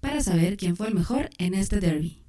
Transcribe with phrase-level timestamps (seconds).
[0.00, 2.22] para saber quién fue el mejor en este derby.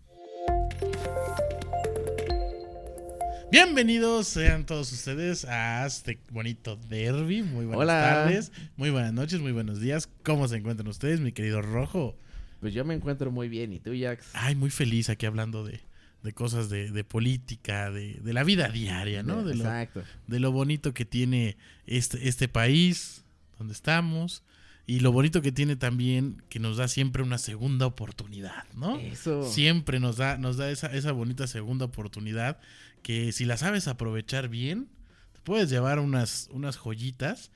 [3.51, 7.43] Bienvenidos sean todos ustedes a este bonito derby.
[7.43, 8.01] Muy buenas Hola.
[8.01, 10.07] tardes, muy buenas noches, muy buenos días.
[10.23, 12.15] ¿Cómo se encuentran ustedes, mi querido Rojo?
[12.61, 13.73] Pues yo me encuentro muy bien.
[13.73, 14.29] ¿Y tú, Jax?
[14.33, 15.81] Ay, muy feliz aquí hablando de,
[16.23, 19.43] de cosas de, de política, de, de la vida diaria, ¿no?
[19.43, 20.03] De lo, Exacto.
[20.27, 23.25] de lo bonito que tiene este, este país
[23.57, 24.43] donde estamos
[24.85, 28.97] y lo bonito que tiene también que nos da siempre una segunda oportunidad, ¿no?
[28.97, 29.49] Eso.
[29.49, 32.59] Siempre nos da, nos da esa, esa bonita segunda oportunidad
[33.03, 34.89] que si la sabes aprovechar bien,
[35.33, 37.51] te puedes llevar unas, unas joyitas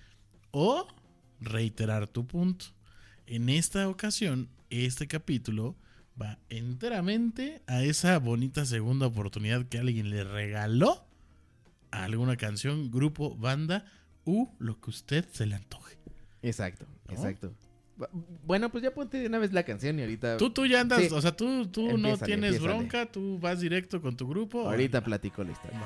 [0.52, 0.88] o
[1.40, 2.66] reiterar tu punto.
[3.28, 5.76] En esta ocasión, este capítulo
[6.20, 11.06] va enteramente a esa bonita segunda oportunidad que alguien le regaló
[11.92, 13.86] a alguna canción, grupo, banda
[14.26, 15.98] u lo que usted se le antoje.
[16.42, 17.14] Exacto, ¿No?
[17.14, 17.54] exacto.
[17.98, 18.08] Bu-
[18.46, 20.38] Bueno, pues ya ponte de una vez la canción y ahorita.
[20.38, 21.10] Tú, tú ya andas, Sí.
[21.12, 24.68] o sea, tú, tú no tienes bronca, tú vas directo con tu grupo.
[24.70, 25.80] Ahorita platico la historia.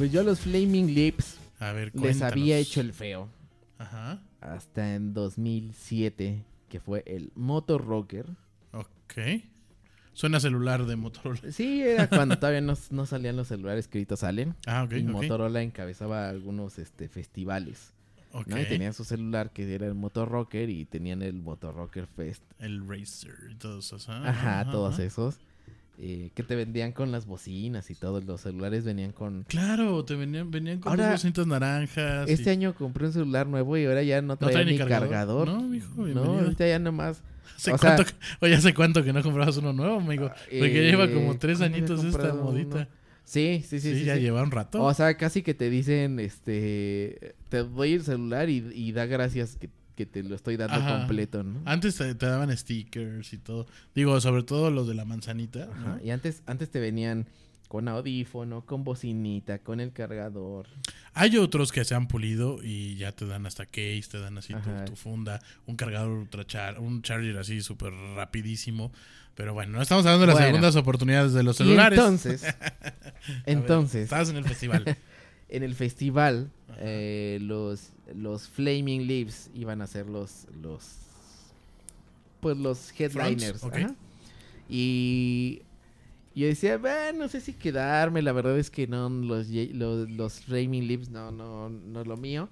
[0.00, 3.28] Pues yo a los Flaming Lips A ver, les había hecho el feo
[3.76, 8.24] Ajá, hasta en 2007, que fue el Moto Rocker.
[8.72, 9.42] ok.
[10.14, 11.52] Suena celular de Motorola.
[11.52, 14.54] Sí, era cuando todavía no, no salían los celulares que ahorita salen.
[14.66, 15.02] Ah, ok, y.
[15.02, 17.92] Motorola encabezaba algunos este, festivales.
[18.32, 18.46] ok.
[18.46, 18.58] ¿no?
[18.58, 22.42] Y tenían su celular que era el Motor Rocker y tenían el Motor Rocker Fest.
[22.58, 24.08] El Racer y todos esos.
[24.08, 25.04] ah, Ajá, todos ajá.
[25.04, 25.40] esos.
[26.02, 29.44] Eh, que te vendían con las bocinas y todos los celulares venían con...
[29.44, 32.28] Claro, te venían, venían con Ahora, dos cintas naranjas.
[32.28, 35.08] y- Este año compré un celular nuevo y ahora ya no trae trae ni cargador?
[35.08, 35.48] cargador.
[35.48, 37.22] No, mijo, No, ahorita ya nomás...
[37.56, 38.04] ¿Hace o cuánto,
[38.40, 40.28] oye, ¿hace cuánto que no comprabas uno nuevo, amigo?
[40.48, 42.76] Porque eh, lleva como tres ¿cuándo había añitos esta modita.
[42.76, 42.86] uno?
[43.24, 43.98] Sí, sí, Sí, sí.
[44.00, 44.22] sí, ya sí.
[44.22, 44.82] lleva un rato.
[44.82, 49.56] O sea, casi que te dicen, este, te doy el celular y, y da gracias
[49.56, 49.68] que,
[50.00, 50.98] que te lo estoy dando Ajá.
[50.98, 51.60] completo, ¿no?
[51.66, 53.66] Antes te, te daban stickers y todo.
[53.94, 55.66] Digo, sobre todo los de la manzanita.
[55.66, 55.72] ¿no?
[55.72, 57.26] Ajá, Y antes, antes te venían
[57.68, 60.68] con audífono, con bocinita, con el cargador.
[61.12, 64.54] Hay otros que se han pulido y ya te dan hasta case, te dan así
[64.86, 68.92] tu, funda, un cargador ultra char, un charger así súper rapidísimo.
[69.34, 70.46] Pero bueno, no estamos hablando de las Bueno.
[70.48, 71.98] segundas oportunidades de los Y celulares.
[71.98, 72.42] entonces,
[72.82, 72.94] ver,
[73.44, 74.84] entonces, estabas en el festival.
[75.50, 80.84] en el festival, eh, los, los Flaming Leaves iban a ser los, los,
[82.40, 83.62] pues los headliners.
[83.64, 83.94] ajá.
[84.68, 85.62] Y
[86.34, 90.40] yo decía, "Bah, no sé si quedarme, la verdad es que no, los, los, los
[90.40, 92.48] Flaming Lips no, no, no es lo mío.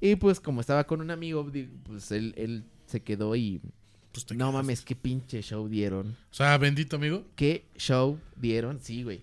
[0.00, 1.48] Y pues como estaba con un amigo,
[1.86, 3.60] pues él, él se quedó y
[4.12, 6.16] Pues no mames, qué pinche show dieron.
[6.30, 7.24] O sea, bendito amigo.
[7.36, 8.80] ¿Qué show dieron?
[8.80, 9.20] Sí, güey.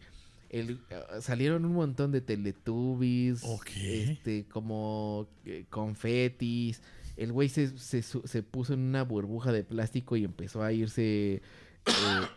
[0.50, 3.44] El, eh, salieron un montón de teletubbies.
[4.12, 6.82] Este, como eh, confetis.
[7.18, 11.42] El güey se, se, se puso en una burbuja de plástico y empezó a irse.
[11.86, 12.28] eh,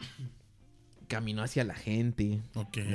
[1.09, 2.41] caminó hacia la gente.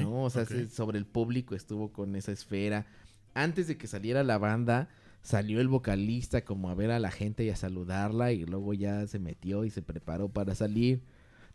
[0.04, 0.24] ¿no?
[0.24, 2.86] O sea, se- sobre el público estuvo con esa esfera.
[3.34, 4.90] Antes de que saliera la banda,
[5.22, 9.06] salió el vocalista como a ver a la gente y a saludarla y luego ya
[9.08, 11.02] se metió y se preparó para salir.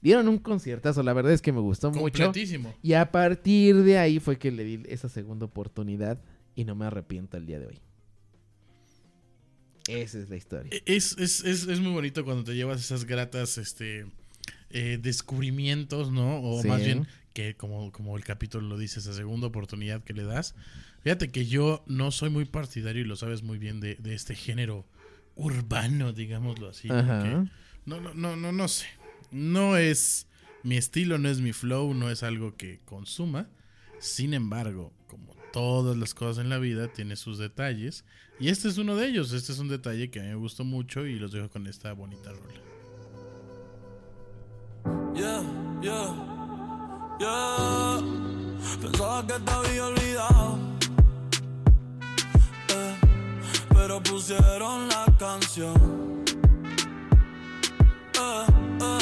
[0.02, 2.32] Dieron un conciertazo, la verdad es que me gustó mucho.
[2.82, 6.20] Y a partir de ahí fue que le di esa segunda oportunidad
[6.56, 7.80] y no me arrepiento al día de hoy.
[9.88, 10.70] Esa es la historia.
[10.72, 14.06] E- Es, es, es, es muy bonito cuando te llevas esas gratas este,
[14.70, 16.40] eh, descubrimientos, ¿no?
[16.42, 16.68] O Sí.
[16.68, 20.54] más bien, que como, como el capítulo lo dice, esa segunda oportunidad que le das.
[21.02, 24.34] Fíjate que yo no soy muy partidario, y lo sabes muy bien, de, de este
[24.34, 24.84] género
[25.34, 26.88] urbano, digámoslo así.
[26.90, 27.44] Ajá.
[27.86, 28.86] No, no, no, no, no sé.
[29.32, 30.28] No es
[30.62, 33.48] mi estilo, no es mi flow, no es algo que consuma.
[33.98, 38.04] Sin embargo, como todas las cosas en la vida, tiene sus detalles.
[38.38, 39.32] Y este es uno de ellos.
[39.32, 41.92] Este es un detalle que a mí me gustó mucho y los dejo con esta
[41.92, 42.60] bonita rola.
[45.14, 45.42] Yeah,
[45.80, 46.14] yeah,
[47.20, 48.00] yeah.
[48.80, 50.58] Pensaba que te había olvidado.
[52.68, 52.96] Eh,
[53.68, 56.24] pero pusieron la canción.
[58.14, 58.46] Eh,
[58.80, 59.01] eh,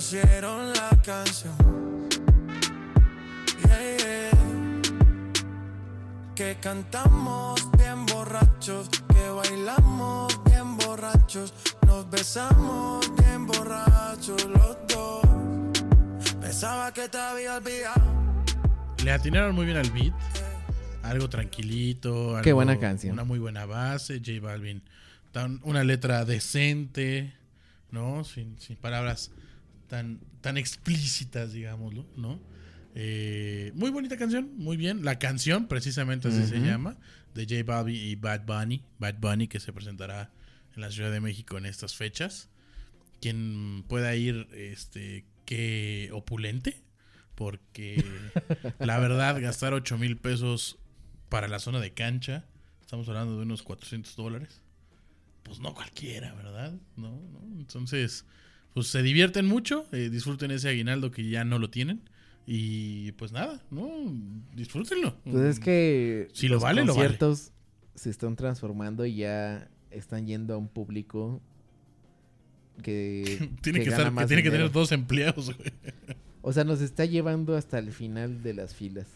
[0.00, 1.54] pusieron la canción.
[3.66, 4.30] Yeah, yeah
[6.34, 11.52] que cantamos bien borrachos, que bailamos bien borrachos,
[11.86, 15.20] nos besamos bien borrachos los dos.
[16.40, 18.00] Pensaba que te había olvidado.
[19.04, 20.14] Le atinaron muy bien al beat.
[21.02, 22.38] Algo tranquilito.
[22.42, 23.12] Qué algo- buena canción.
[23.12, 24.18] Una muy buena base.
[24.24, 24.80] J Balvin.
[25.62, 27.34] una letra decente.
[27.90, 28.24] ¿No?
[28.24, 29.30] Sin, sin palabras
[29.90, 32.06] tan, tan explícitas, digámoslo.
[32.16, 32.40] ¿No?
[32.94, 34.56] Eh, muy bonita canción.
[34.56, 35.04] Muy bien.
[35.04, 36.96] La canción, precisamente así se llama.
[37.34, 38.82] De J Balvin y Bad Bunny.
[38.98, 40.30] Bad Bunny que se presentará
[40.74, 42.48] en la Ciudad de México en estas fechas.
[43.20, 46.82] Quien pueda ir, este, que opulente.
[47.34, 48.04] Porque
[48.78, 50.78] la verdad, gastar 8 mil pesos
[51.28, 52.44] para la zona de cancha,
[52.80, 54.60] estamos hablando de unos 400 dólares.
[55.42, 56.74] Pues no cualquiera, ¿verdad?
[56.96, 57.40] No, no.
[57.58, 58.24] Entonces,
[58.80, 62.00] pues se divierten mucho, eh, disfruten ese aguinaldo que ya no lo tienen.
[62.46, 63.86] Y pues nada, ¿no?
[64.54, 65.18] Disfrútenlo.
[65.22, 67.08] Pues es que Si lo los vale, lo vale.
[67.08, 67.52] conciertos
[67.94, 71.42] se están transformando y ya están yendo a un público
[72.82, 75.72] que, tiene que, estar, que tiene que tener dos empleados, güey.
[76.40, 79.08] O sea, nos está llevando hasta el final de las filas.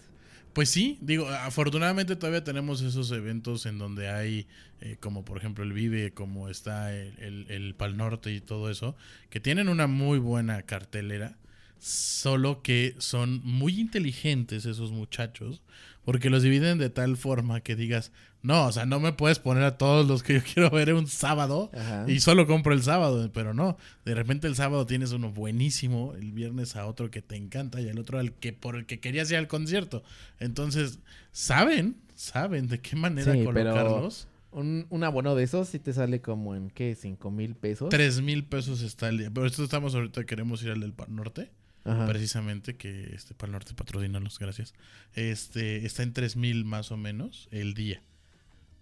[0.55, 4.47] Pues sí, digo, afortunadamente todavía tenemos esos eventos en donde hay,
[4.81, 8.71] eh, como por ejemplo el Vive, como está el, el, el Pal Norte y todo
[8.71, 8.95] eso,
[9.31, 11.37] que tienen una muy buena cartelera,
[11.81, 15.61] solo que son muy inteligentes esos muchachos,
[16.05, 19.63] porque los dividen de tal forma que digas, no, o sea, no me puedes poner
[19.65, 22.05] a todos los que yo quiero ver un sábado Ajá.
[22.07, 26.33] y solo compro el sábado, pero no, de repente el sábado tienes uno buenísimo, el
[26.33, 29.31] viernes a otro que te encanta y el otro al que por el que querías
[29.31, 30.03] ir al concierto.
[30.39, 30.99] Entonces,
[31.33, 34.29] saben, saben de qué manera Sí, pero- colocarlos.
[34.53, 36.95] Un, un abono de esos sí te sale como en, ¿qué?
[36.95, 37.89] ¿Cinco mil pesos?
[37.89, 39.31] Tres mil pesos está el día.
[39.35, 41.51] Pero esto estamos ahorita, queremos ir al del Par Norte.
[41.85, 42.07] Ajá.
[42.07, 44.73] precisamente, que este Pal Norte patrocínalos, gracias.
[45.15, 48.03] Este, está en 3000 más o menos el día.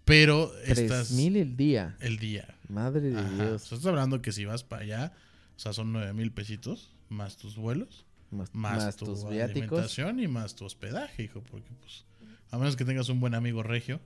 [0.05, 1.09] Pero estás.
[1.09, 1.97] 3000 el día.
[2.01, 2.57] el día.
[2.69, 3.31] Madre de Ajá.
[3.45, 3.65] Dios.
[3.65, 5.13] Estás hablando que si vas para allá,
[5.57, 9.63] o sea, son 9000 pesitos más tus vuelos, Más, más, más tu tus viáticos.
[9.63, 12.05] alimentación y más tu hospedaje, hijo, porque pues
[12.51, 14.01] a menos que tengas un buen amigo regio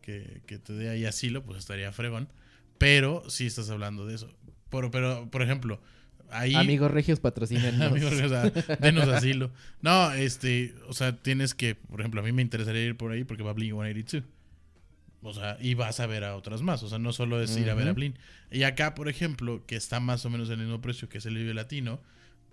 [0.00, 2.28] que, que te dé ahí asilo, pues estaría fregón.
[2.78, 4.32] Pero sí estás hablando de eso.
[4.70, 5.80] Pero, pero por ejemplo,
[6.32, 7.80] ahí Amigos regios patrocinan.
[7.82, 9.50] Amigos, o sea, denos asilo.
[9.80, 13.24] No, este, o sea, tienes que, por ejemplo, a mí me interesaría ir por ahí
[13.24, 14.24] porque va Blink 182.
[15.24, 16.82] O sea, y vas a ver a otras más.
[16.82, 17.92] O sea, no solo es ir a ver a.
[17.92, 18.16] Blink.
[18.50, 21.26] Y acá, por ejemplo, que está más o menos en el mismo precio que es
[21.26, 22.00] el Vive Latino,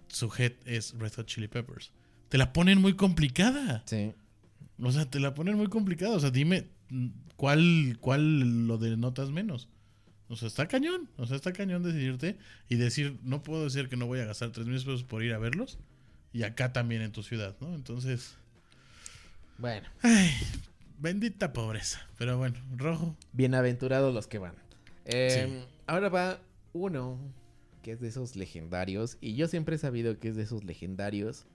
[0.07, 1.91] su head es Red Hot Chili Peppers.
[2.29, 3.81] Te la ponen muy complicada.
[3.86, 4.12] Sí.
[4.81, 6.15] O sea, te la ponen muy complicada.
[6.15, 6.67] O sea, dime
[7.36, 9.67] cuál, cuál lo denotas menos.
[10.29, 11.09] O sea, está cañón.
[11.17, 12.38] O sea, está cañón decidirte
[12.69, 15.33] y decir, no puedo decir que no voy a gastar tres mil pesos por ir
[15.33, 15.79] a verlos.
[16.31, 17.74] Y acá también en tu ciudad, ¿no?
[17.74, 18.36] Entonces,
[19.57, 20.29] Bueno, ay,
[21.00, 22.07] bendita pobreza.
[22.17, 23.15] Pero bueno, rojo.
[23.33, 24.53] bienaventurados los que van.
[25.05, 26.39] Eh, Ahora va
[26.74, 27.17] uno
[27.81, 29.17] que es de esos legendarios.
[29.21, 31.48] Y yo siempre he sabido que es de esos legendarios.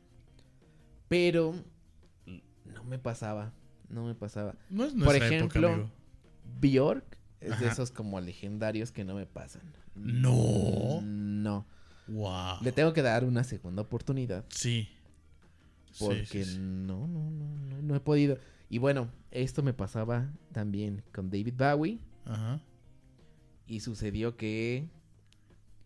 [1.09, 1.54] Pero
[2.64, 3.52] no me pasaba.
[3.88, 4.57] No me pasaba.
[4.71, 5.90] No es Por nuestra ejemplo, época.
[6.61, 9.63] Bjork es de esos como legendarios que no me pasan.
[9.95, 11.01] No.
[11.03, 11.67] No.
[12.09, 12.59] Wow.
[12.63, 14.45] Le tengo que dar una segunda oportunidad.
[14.49, 14.89] Sí.
[15.93, 16.59] Sí, Porque sí, sí.
[16.59, 18.39] No, no, no, no, no he podido.
[18.69, 21.99] Y bueno, esto me pasaba también con David Bowie.
[22.25, 22.61] Ajá.
[23.67, 24.89] Y sucedió que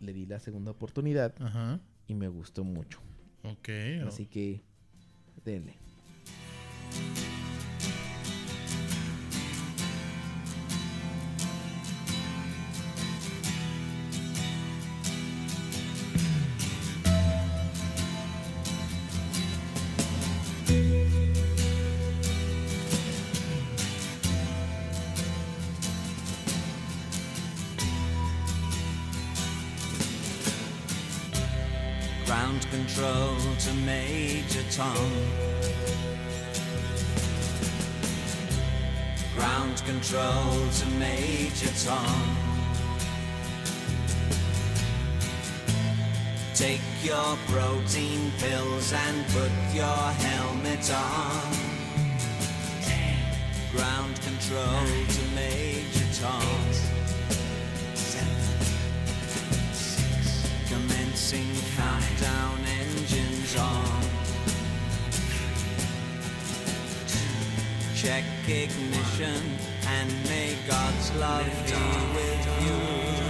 [0.00, 1.80] le di la segunda oportunidad Ajá.
[2.06, 3.00] y me gustó mucho.
[3.42, 3.68] Ok.
[4.06, 4.62] Así que
[5.44, 5.74] denle.
[47.28, 51.52] Your protein pills and put your helmet on.
[53.72, 56.42] Ground control to Major Tom.
[60.68, 64.02] Commencing countdown engines on.
[67.94, 69.42] Check ignition
[69.86, 73.27] and may God's love be with you.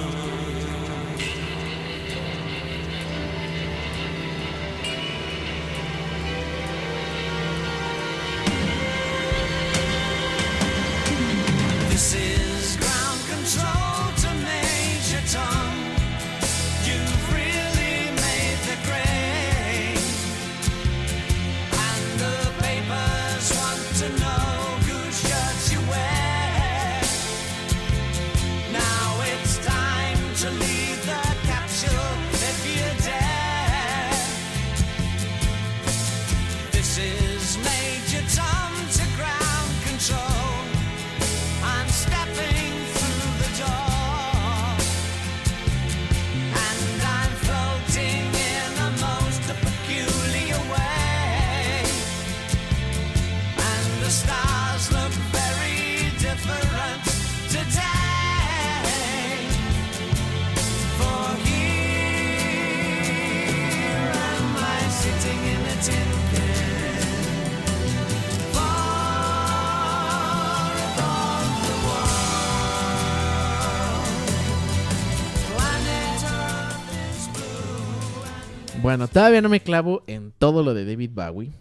[79.09, 81.53] Bueno, todavía no me clavo en todo lo de David Bowie,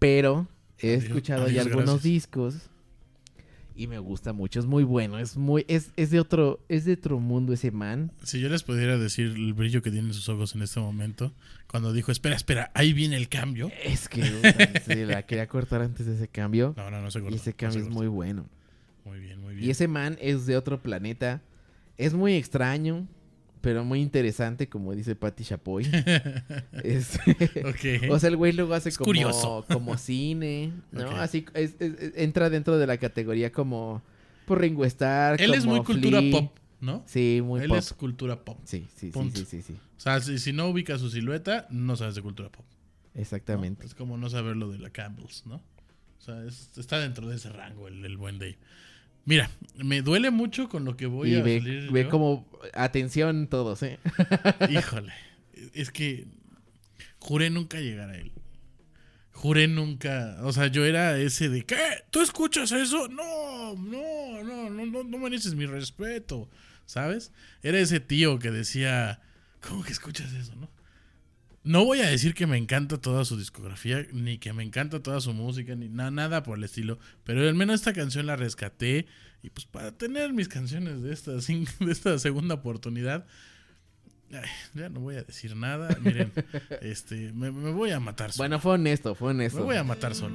[0.00, 0.48] pero
[0.78, 2.02] he escuchado ya algunos gracias.
[2.02, 2.56] discos
[3.76, 6.94] y me gusta mucho, es muy bueno, es muy es, es de otro es de
[6.94, 8.10] otro mundo ese man.
[8.24, 11.32] Si yo les pudiera decir el brillo que tienen sus ojos en este momento,
[11.68, 13.70] cuando dijo, espera, espera, ahí viene el cambio.
[13.84, 14.22] Es que
[15.06, 17.36] la quería cortar antes de ese cambio No, no, no se y cortó.
[17.36, 18.46] ese no cambio es muy bueno.
[19.04, 19.68] Muy bien, muy bien.
[19.68, 21.42] Y ese man es de otro planeta.
[21.96, 23.06] Es muy extraño,
[23.62, 25.84] pero muy interesante, como dice Patty Chapoy.
[26.84, 27.18] Es-
[27.64, 28.10] Ok.
[28.10, 29.64] o sea, el güey luego hace Es como, curioso.
[29.72, 31.10] como cine, ¿no?
[31.12, 34.02] Así es- es- es- entra dentro de la categoría como
[34.46, 37.02] por Ringo Starr, Él es como muy cultura pop, ¿no?
[37.06, 37.78] Sí, muy Él pop.
[37.78, 38.58] es cultura pop.
[38.64, 39.72] Sí, sí, sí, sí, sí, sí.
[39.96, 42.64] O sea, si, si no ubicas su silueta, no sabes de cultura pop.
[43.14, 43.86] Exactamente.
[43.86, 45.56] Es como no saber lo de la Campbell's, ¿no?
[45.56, 48.58] O sea, es- está dentro de ese rango el, el buen Dave.
[49.24, 52.10] Mira, me duele mucho con lo que voy y a ve, salir ve yo.
[52.10, 53.98] como, atención todos, ¿eh?
[54.70, 55.12] Híjole,
[55.74, 56.26] es que
[57.18, 58.32] juré nunca llegar a él.
[59.32, 62.04] Juré nunca, o sea, yo era ese de ¿qué?
[62.10, 63.08] ¿Tú escuchas eso?
[63.08, 66.48] No, no, no, no, no, no mereces mi respeto,
[66.86, 67.32] ¿sabes?
[67.62, 69.20] Era ese tío que decía,
[69.60, 70.68] ¿cómo que escuchas eso, no?
[71.64, 75.20] No voy a decir que me encanta toda su discografía, ni que me encanta toda
[75.20, 79.06] su música, ni na- nada por el estilo, pero al menos esta canción la rescaté
[79.44, 81.32] y pues para tener mis canciones de esta,
[81.84, 83.26] de esta segunda oportunidad,
[84.32, 86.32] ay, ya no voy a decir nada, miren,
[86.82, 88.42] este, me, me voy a matar solo.
[88.42, 89.58] Bueno, fue honesto, fue honesto.
[89.60, 90.34] me voy a matar solo.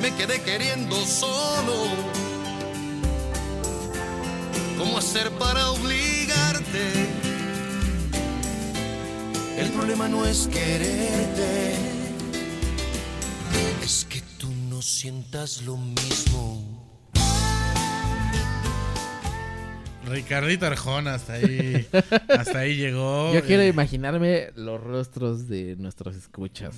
[0.00, 1.88] Me quedé queriendo solo,
[4.78, 6.90] ¿cómo hacer para obligarte?
[9.58, 11.74] El problema no es quererte,
[13.82, 16.80] es que tú no sientas lo mismo.
[20.06, 21.86] Ricardito Arjona, hasta ahí,
[22.28, 23.34] hasta ahí llegó.
[23.34, 26.74] Yo quiero eh, imaginarme los rostros de nuestros escuchas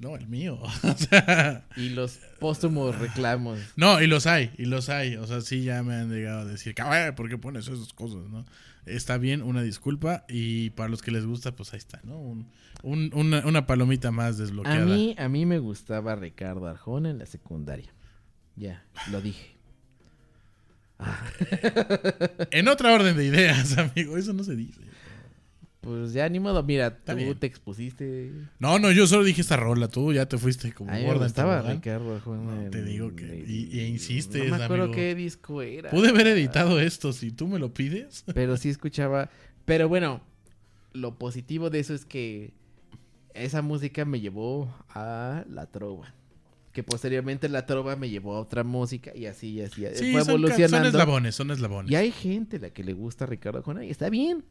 [0.00, 0.58] No, el mío.
[0.84, 3.58] O sea, y los póstumos reclamos.
[3.76, 5.16] no, y los hay, y los hay.
[5.16, 8.28] O sea, sí ya me han llegado a decir, "Cabrón, ¿por qué pones esas cosas,
[8.30, 8.44] no?
[8.86, 10.24] Está bien, una disculpa.
[10.28, 12.18] Y para los que les gusta, pues ahí está, ¿no?
[12.18, 12.48] Un-
[12.82, 14.86] un- una, una palomita más A desbloqueada.
[14.86, 17.92] mí, a mí me gustaba Ricardo Arjona en la secundaria.
[18.56, 19.56] Ya, lo dije.
[22.50, 24.80] En otra orden de ideas, amigo, eso no se dice.
[25.80, 27.38] Pues ya ni modo, mira, tú bien.
[27.38, 28.32] te expusiste.
[28.58, 31.76] No, no, yo solo dije esta rola, tú ya te fuiste como gorda tobogán.
[31.76, 32.20] Ricardo.
[32.26, 34.96] No, te digo que- y- y insistes, No me acuerdo amigo.
[34.96, 35.90] qué disco era.
[35.90, 38.24] Pude haber editado esto si tú me lo pides.
[38.34, 39.30] Pero sí escuchaba.
[39.64, 40.20] Pero bueno,
[40.92, 42.52] lo positivo de eso es que
[43.34, 46.12] esa música me llevó a la trova.
[46.72, 49.84] Que posteriormente la trova me llevó a otra música y así, y así.
[49.94, 50.88] Sí, fue son, ca- son evolucionando.
[50.88, 51.92] eslabones, son eslabones.
[51.92, 54.44] y hay gente a la que le gusta Ricardo Arjona y está bien.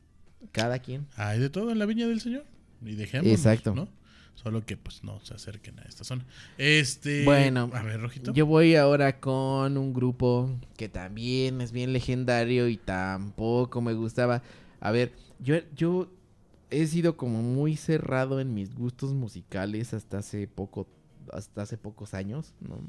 [0.52, 1.08] Cada quien.
[1.16, 2.46] Hay de todo en la viña del Señor.
[2.84, 3.74] Y dejémoslo, Exacto.
[3.74, 3.88] ¿no?
[4.36, 6.24] Solo que pues no se acerquen a esta zona.
[6.60, 7.26] Este.
[7.26, 8.34] Bueno, A ver, Rojito.
[8.34, 14.44] Yo voy ahora con un grupo que también es bien legendario y tampoco me gustaba.
[14.80, 16.12] A ver, yo, yo
[16.70, 20.88] he sido como muy cerrado en mis gustos musicales hasta hace poco,
[21.34, 22.80] hasta hace pocos años, ¿no?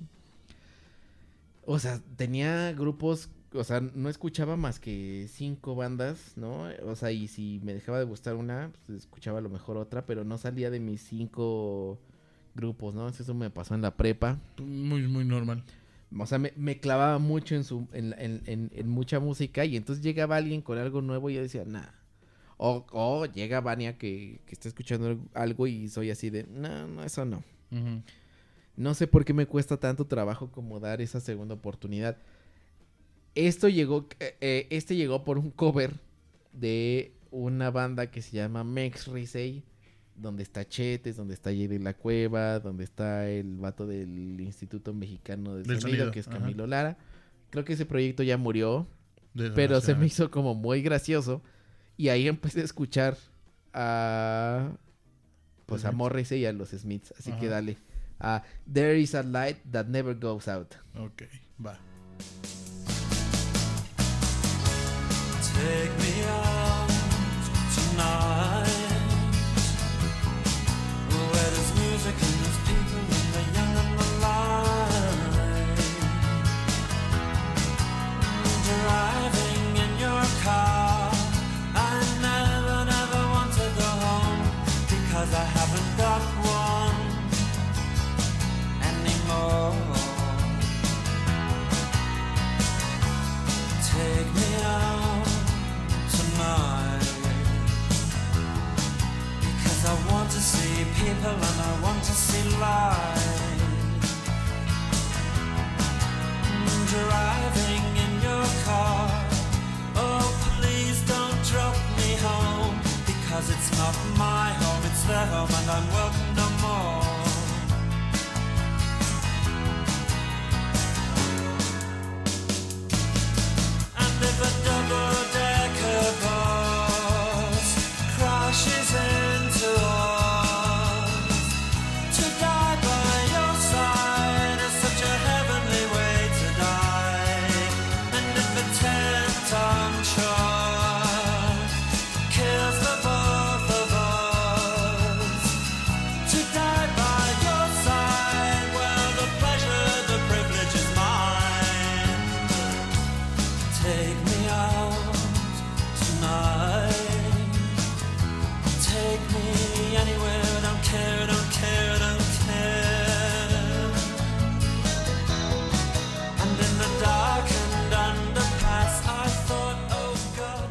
[1.65, 6.69] O sea, tenía grupos, o sea, no escuchaba más que cinco bandas, ¿no?
[6.85, 10.05] O sea, y si me dejaba de gustar una, pues escuchaba a lo mejor otra,
[10.07, 11.99] pero no salía de mis cinco
[12.55, 13.09] grupos, ¿no?
[13.09, 14.39] Eso me pasó en la prepa.
[14.59, 15.63] Muy, muy normal.
[16.19, 19.77] O sea, me, me clavaba mucho en, su, en, en- en- en mucha música y
[19.77, 21.89] entonces llegaba alguien con algo nuevo y yo decía, nah.
[22.57, 27.05] O, o llega Vania que, que está escuchando algo y soy así de, no, no,
[27.05, 27.45] eso no.
[28.77, 32.17] No sé por qué me cuesta tanto trabajo como dar esa segunda oportunidad.
[33.38, 35.94] Esto llegó, eh, eh, este llegó por un cover
[36.53, 39.62] de una banda que se llama Mex Risey,
[40.16, 45.55] donde está Chetes, donde está Jerry La Cueva, donde está el vato del Instituto Mexicano
[45.55, 46.40] del, Del Sonido, Sonido, que es ajá.
[46.40, 46.98] Camilo Lara.
[47.51, 48.88] Creo que ese proyecto ya murió,
[49.55, 51.40] pero se me hizo como muy gracioso.
[51.96, 53.16] Y ahí empecé a escuchar
[53.72, 54.72] a
[55.64, 55.92] pues a.
[55.92, 57.14] Morrissey y a los Smiths.
[57.16, 57.77] Así que dale.
[58.18, 60.74] a There is a light that never goes out.
[60.96, 61.22] Ok,
[61.64, 61.79] va.
[65.59, 66.08] Take me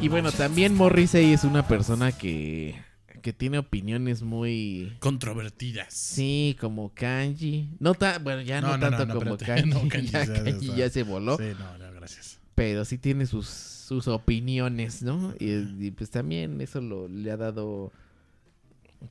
[0.08, 2.74] Y bueno, también Morrissey es una persona que,
[3.20, 4.96] que tiene opiniones muy...
[5.00, 5.92] Controvertidas.
[5.92, 7.68] Sí, como Kanji.
[7.78, 9.68] No ta- bueno, ya no, No, no, tanto no, como espérate.
[9.90, 10.08] Kanji.
[10.08, 11.36] Ya, ya Kanji ya se voló.
[11.36, 12.38] Sí, no, no, gracias.
[12.54, 15.34] Pero sí tiene sus, sus opiniones, ¿no?
[15.38, 15.50] Y,
[15.86, 17.92] y, pues también eso lo, le ha dado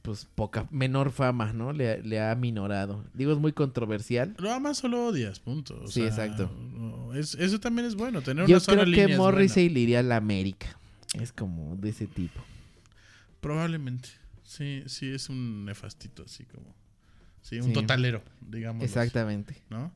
[0.01, 1.73] pues poca, menor fama, ¿no?
[1.73, 3.05] Le, le ha minorado.
[3.13, 4.33] Digo, es muy controversial.
[4.39, 5.79] Lo amas o lo odias, punto.
[5.83, 6.51] O Sí, sea, exacto.
[6.73, 9.79] no, es- eso también es bueno, tener Yo una sola creo línea que Morrissey le
[9.81, 10.75] iría a la América.
[11.21, 12.41] Es como de ese tipo.
[13.41, 14.09] Probablemente.
[14.43, 16.73] Sí, sí, es un nefastito, así como.
[17.41, 17.73] Sí, un Sí.
[17.73, 18.83] totalero, digamos.
[18.83, 19.61] Exactamente.
[19.69, 19.91] ¿No?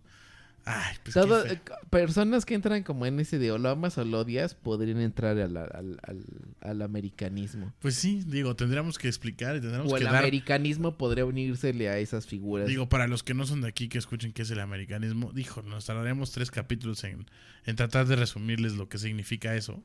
[0.64, 1.16] Ay, pues.
[1.16, 4.06] Todo- qué fe- eh, personas que entran como en ese de o lo amas o
[4.06, 6.26] lo odias podrían entrar al, al, al-
[6.62, 7.74] al americanismo.
[7.80, 10.18] Pues sí, digo, tendríamos que explicar y tendríamos O el que dar.
[10.18, 12.68] americanismo podría unírsele a esas figuras.
[12.68, 15.64] Digo, para los que no son de aquí, que escuchen qué es el americanismo, dijo,
[15.64, 17.26] nos tardaremos tres capítulos en,
[17.66, 19.84] en tratar de resumirles lo que significa eso.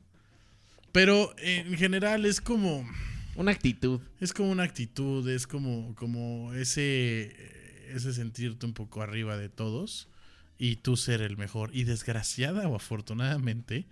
[0.97, 2.83] Pero en general es como.
[3.35, 4.01] Una actitud.
[4.19, 7.35] Es como una actitud, es como, como ese,
[7.93, 10.07] ese sentirte un poco arriba de todos
[10.57, 11.69] y tú ser el mejor.
[11.71, 13.85] Y desgraciada o afortunadamente,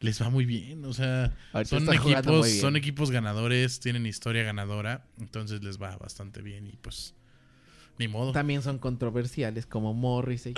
[0.00, 0.84] les va muy bien.
[0.84, 6.42] O sea, Ahorita son equipos, son equipos ganadores, tienen historia ganadora, entonces les va bastante
[6.42, 7.14] bien y pues
[7.98, 8.32] ni modo.
[8.32, 10.52] También son controversiales como Morrissey.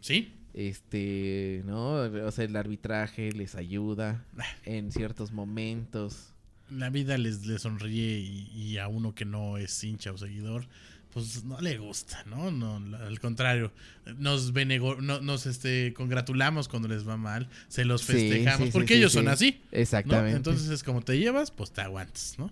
[0.00, 1.94] Sí, Este, ¿no?
[2.02, 4.24] O sea, el arbitraje les ayuda
[4.64, 6.28] en ciertos momentos.
[6.70, 10.66] la vida les, les sonríe y, y a uno que no es hincha o seguidor,
[11.12, 12.50] pues no le gusta, ¿no?
[12.50, 13.70] no al contrario,
[14.16, 18.70] nos benego- no- nos este, congratulamos cuando les va mal, se los festejamos, sí, sí,
[18.72, 19.60] porque sí, ellos son así.
[19.72, 19.78] ¿no?
[19.78, 20.36] Exactamente.
[20.36, 22.50] Entonces es como te llevas, pues te aguantas, ¿no?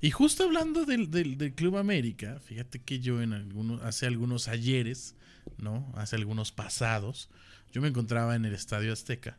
[0.00, 5.14] Y justo hablando del, del- Club América, fíjate que yo en algunos, hace algunos ayeres,
[5.58, 5.92] ¿no?
[5.96, 7.28] Hace algunos pasados,
[7.72, 9.38] yo me encontraba en el Estadio Azteca.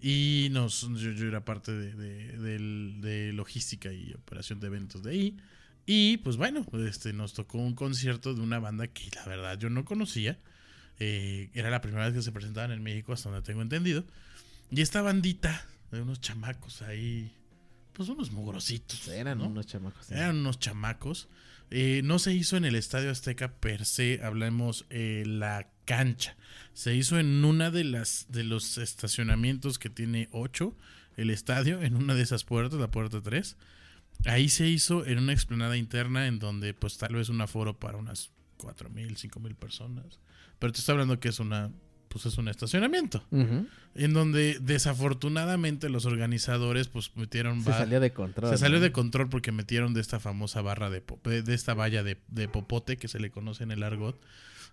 [0.00, 5.36] Y nos, yo, yo era parte de, de logística y operación de eventos de ahí.
[5.86, 9.70] Y pues bueno, este, nos tocó un concierto de una banda que la verdad yo
[9.70, 10.38] no conocía.
[10.98, 14.04] Eh, era la primera vez que se presentaban en México, hasta donde tengo entendido.
[14.70, 17.32] Y esta bandita de unos chamacos ahí,
[17.92, 19.08] pues unos mugrositos.
[19.08, 19.46] Eran ¿no?
[19.46, 20.06] unos chamacos.
[20.06, 20.14] sí.
[20.14, 21.28] Eran unos chamacos.
[21.70, 26.36] Eh, no se hizo en el Estadio Azteca per se, hablemos eh, la cancha.
[26.72, 30.74] Se hizo en una de las de los estacionamientos que tiene 8
[31.16, 33.56] el estadio, en una de esas puertas, la puerta 3.
[34.26, 37.98] Ahí se hizo en una explanada interna en donde pues tal vez un aforo para
[37.98, 40.18] unas 4.000, 5.000 personas.
[40.58, 41.70] Pero te estoy hablando que es una
[42.10, 48.50] pues es un estacionamiento en donde desafortunadamente los organizadores pues metieron Se salió de control.
[48.50, 48.82] se salió ¿no?
[48.82, 52.96] de control porque metieron de esta famosa barra de, de esta valla de, de popote
[52.96, 54.20] que se le conoce en el argot.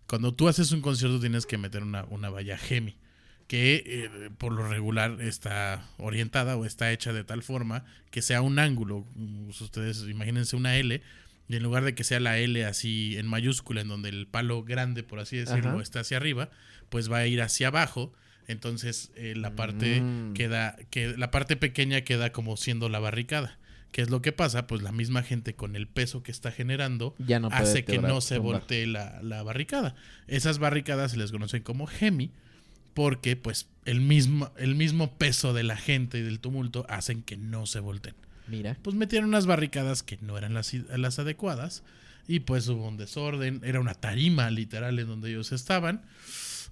[0.08, 2.95] Cuando tú haces un concierto tienes que meter una, una valla gemi,
[3.47, 8.41] que eh, por lo regular está orientada o está hecha de tal forma que sea
[8.41, 9.06] un ángulo.
[9.15, 11.02] Mm, Ustedes imagínense una L
[11.49, 14.63] y en lugar de que sea la L así en mayúscula, en donde el palo
[14.63, 15.81] grande, por así decirlo, Ajá.
[15.81, 16.49] está hacia arriba,
[16.89, 18.13] pues va a ir hacia abajo.
[18.47, 20.33] Entonces eh, la parte Mm.
[20.33, 23.57] queda, que la parte pequeña queda como siendo la barricada.
[23.91, 24.67] ¿Qué es lo que pasa?
[24.67, 28.19] Pues la misma gente con el peso que está generando Ya no hace que no
[28.21, 28.60] se tumbar.
[28.60, 29.95] voltee la, la barricada.
[30.27, 32.31] Esas barricadas se les conocen como gemi
[32.93, 37.38] porque pues el mismo, el mismo peso de la gente y del tumulto hacen que
[37.38, 38.15] no se volteen
[38.47, 38.77] Mira.
[38.81, 41.83] pues metieron unas barricadas que no eran las, las adecuadas.
[42.27, 46.01] y pues hubo un desorden, era una tarima literal en donde ellos estaban.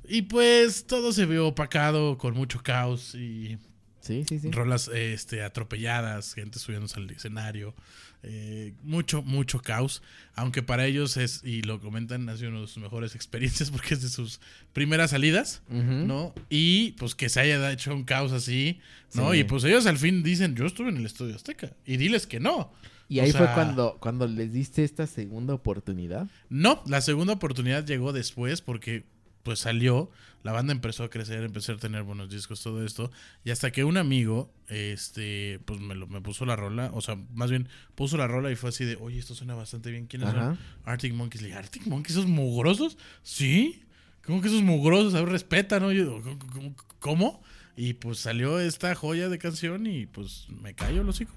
[0.08, 3.58] Y pues todo se vio opacado con mucho caos y
[4.06, 4.52] Sí, sí, sí.
[4.52, 7.74] rolas este, atropelladas, gente subiéndose al escenario,
[8.22, 10.04] eh, mucho, mucho caos,
[10.36, 13.96] aunque para ellos es, y lo comentan, ha sido una de sus mejores experiencias porque
[13.96, 14.40] es de sus
[14.74, 15.64] primeras salidas.
[15.70, 16.36] ¿no?
[16.50, 18.80] Y pues que se haya hecho un caos así,
[19.16, 19.32] ¿no?
[19.32, 19.40] Sí.
[19.40, 22.40] Y pues ellos al fin dicen, yo estuve en el Estudio Azteca, y diles que
[22.40, 22.72] no.
[23.08, 26.28] Y O ahí fue cuando, cuando les diste esta segunda oportunidad.
[26.50, 29.04] No, la segunda oportunidad llegó después porque
[29.46, 30.10] pues salió,
[30.44, 33.12] la banda empezó a crecer, empezó a tener buenos discos, todo esto,
[33.44, 37.16] y hasta que un amigo, este, pues me, lo, me puso la rola, o sea,
[37.34, 40.30] más bien puso la rola y fue así de, oye, esto suena bastante bien, ¿quiénes
[40.30, 40.40] Ajá.
[40.56, 40.60] son?
[40.84, 42.98] Arctic Monkeys, le dije, ¿Arctic Monkeys, esos mugrosos?
[43.22, 43.84] Sí,
[44.26, 45.14] ¿cómo que esos mugrosos?
[45.14, 45.92] A ver, respeta, ¿no?
[45.92, 46.76] Yo, "¿Cómo- ¿cómo?
[47.00, 47.44] ¿Cómo?
[47.78, 51.34] Y pues salió esta joya de canción y pues me cayó el hocico.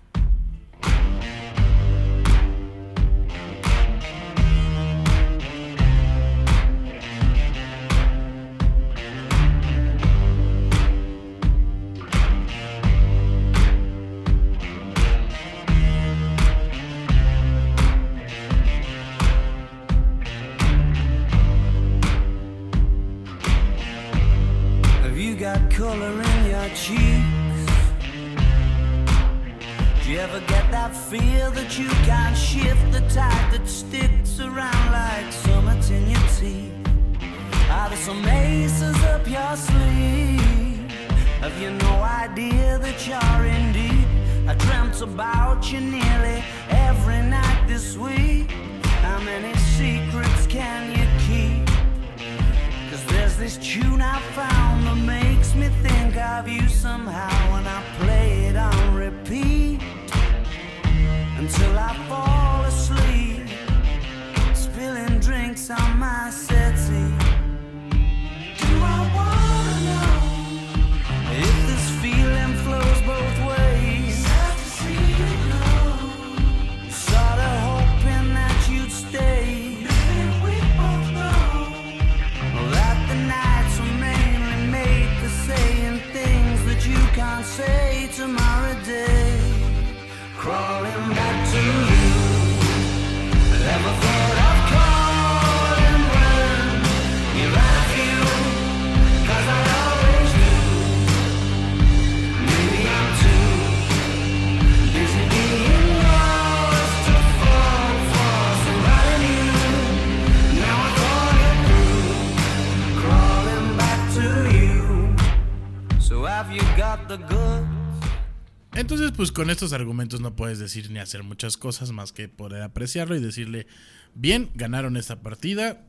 [119.39, 123.21] Con estos argumentos no puedes decir ni hacer muchas cosas más que poder apreciarlo y
[123.21, 123.69] decirle,
[124.17, 125.85] bien, ganaron esta partida,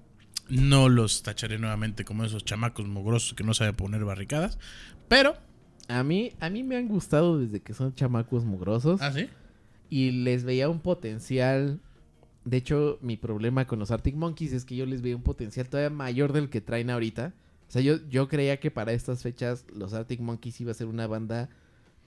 [0.49, 4.59] no los tacharé nuevamente como esos chamacos mugrosos que no saben poner barricadas,
[5.07, 5.35] pero...
[5.87, 9.01] A mí, a mí me han gustado desde que son chamacos mugrosos.
[9.01, 9.27] ¿Ah, sí?
[9.89, 11.79] Y les veía un potencial.
[12.45, 15.67] De hecho, mi problema con los Arctic Monkeys es que yo les veía un potencial
[15.67, 17.33] todavía mayor del que traen ahorita.
[17.67, 20.85] O sea, yo, yo creía que para estas fechas los Arctic Monkeys iba a ser
[20.85, 21.49] una banda.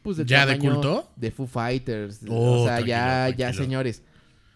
[0.03, 1.11] Pues del ¿Ya de culto?
[1.17, 2.21] De Foo Fighters.
[2.29, 4.03] Oh, o sea, tranquilo, ya, ya, señores.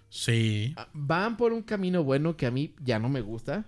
[0.09, 0.73] Sí.
[0.77, 3.65] Ah, Van por un camino bueno que a mí ya no me gusta.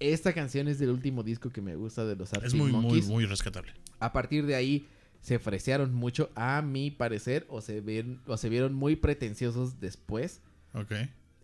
[0.00, 2.82] Esta canción es del último disco que me gusta de los Arctic Es muy, muy,
[2.82, 3.08] Monkeys.
[3.08, 3.72] muy rescatable.
[3.98, 4.86] A partir de ahí
[5.20, 10.40] se fresearon mucho, a mi parecer, o se, ven, o se vieron muy pretenciosos después.
[10.74, 10.92] Ok.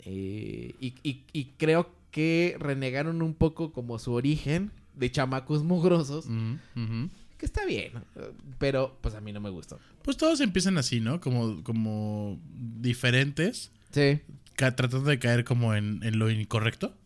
[0.07, 6.27] Eh, y, y- y creo que renegaron un poco como su origen de chamacos mugrosos,
[6.27, 7.11] ujú.
[7.45, 7.93] Que está bien,
[8.59, 9.79] pero pues a mí no me gustó.
[10.03, 11.21] Pues todos empiezan así, ¿no?
[11.21, 12.41] Como, como
[12.81, 14.21] diferentes, Sí.
[14.57, 16.97] tratando de caer como en, en lo incorrecto,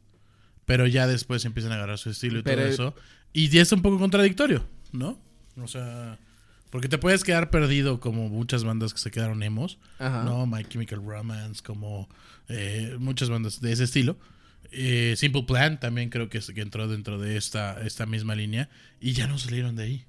[0.65, 2.95] pero ya después empiezan a agarrar su estilo y Pero- todo eso.
[3.33, 5.19] Y ya es un poco contradictorio, ¿no?
[5.61, 6.19] O sea,
[6.71, 10.23] porque te puedes quedar perdido como muchas bandas que se quedaron emos, Ajá.
[10.25, 10.47] ¿no?
[10.47, 12.09] My Chemical Romance, como
[12.49, 14.17] eh, muchas bandas de ese estilo.
[14.71, 18.69] Eh, Simple Plan también creo que, que entró dentro de esta, esta misma línea
[19.01, 20.05] y ya no salieron de ahí.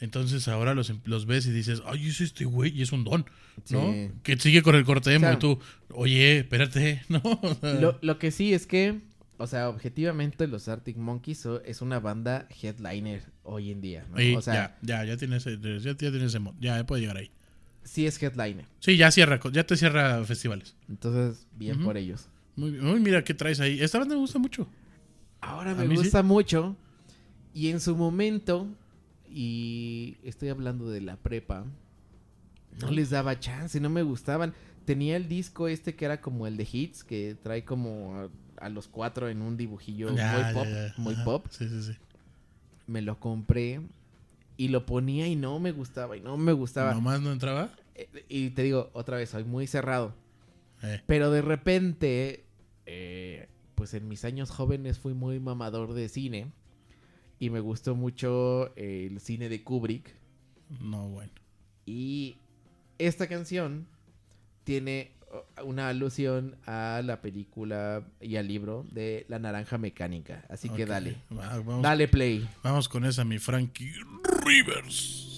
[0.00, 3.04] Entonces ahora los, em- los ves y dices, ay, es este güey y es un
[3.04, 3.24] don,
[3.70, 3.92] ¿no?
[3.92, 4.10] Sí.
[4.22, 5.58] Que sigue con el corte emo O sea- y tú,
[5.90, 7.20] oye, espérate, ¿no?
[7.24, 9.00] O sea, Lo, lo que sí es que,
[9.38, 14.20] o sea, objetivamente los Arctic Monkeys es una banda headliner hoy en día, ¿no?
[14.20, 17.30] y O sea, ya, ya, ya tienes, ese- ya, ya tienes ya puede llegar ahí.
[17.84, 18.66] sí es headliner.
[18.80, 20.76] Sí, ya cierra, ya te cierra festivales.
[20.90, 22.28] Entonces, bien por ellos.
[22.56, 22.86] Muy bien.
[22.86, 23.80] Uy, mira qué traes ahí.
[23.80, 24.68] Esta banda me gusta mucho.
[25.40, 25.94] Ahora me sí.
[25.96, 26.76] gusta mucho.
[27.54, 28.66] Y en su momento,
[29.30, 31.64] y estoy hablando de la prepa,
[32.80, 34.54] no les daba chance, no me gustaban.
[34.84, 38.28] tenía el disco este que era como el de hits, que trae como a,
[38.64, 40.94] a los cuatro en un dibujillo Ya, muy pop, ya.
[40.96, 41.24] muy Ajá.
[41.24, 41.46] pop.
[41.50, 41.92] Sí, sí, sí.
[42.86, 43.80] Me lo compré
[44.56, 46.94] y lo ponía y no me gustaba y no me gustaba.
[46.94, 47.70] ¿Nomás no entraba?
[47.94, 50.14] Eh, Y te digo, otra vez, soy muy cerrado.
[50.82, 51.00] Eh.
[51.06, 52.44] Pero de repente,
[52.86, 56.52] eh, pues en mis años jóvenes fui muy mamador de cine.
[57.38, 60.14] Y me gustó mucho el cine de Kubrick.
[60.80, 61.30] No, bueno.
[61.84, 62.36] Y
[62.98, 63.86] esta canción
[64.64, 70.44] tiene oh, una alusión a la película y al libro de La Naranja Mecánica.
[70.48, 71.16] Así que dale.
[71.30, 72.48] Va- vamos, Dale play.
[72.62, 73.92] vamos con esa, mi Frankie
[74.44, 75.35] Rivers.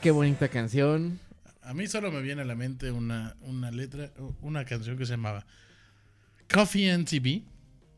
[0.00, 1.18] Qué bonita canción.
[1.62, 5.12] A mí solo me viene a la mente una, una letra, una canción que se
[5.12, 5.46] llamaba
[6.52, 7.42] Coffee and TV.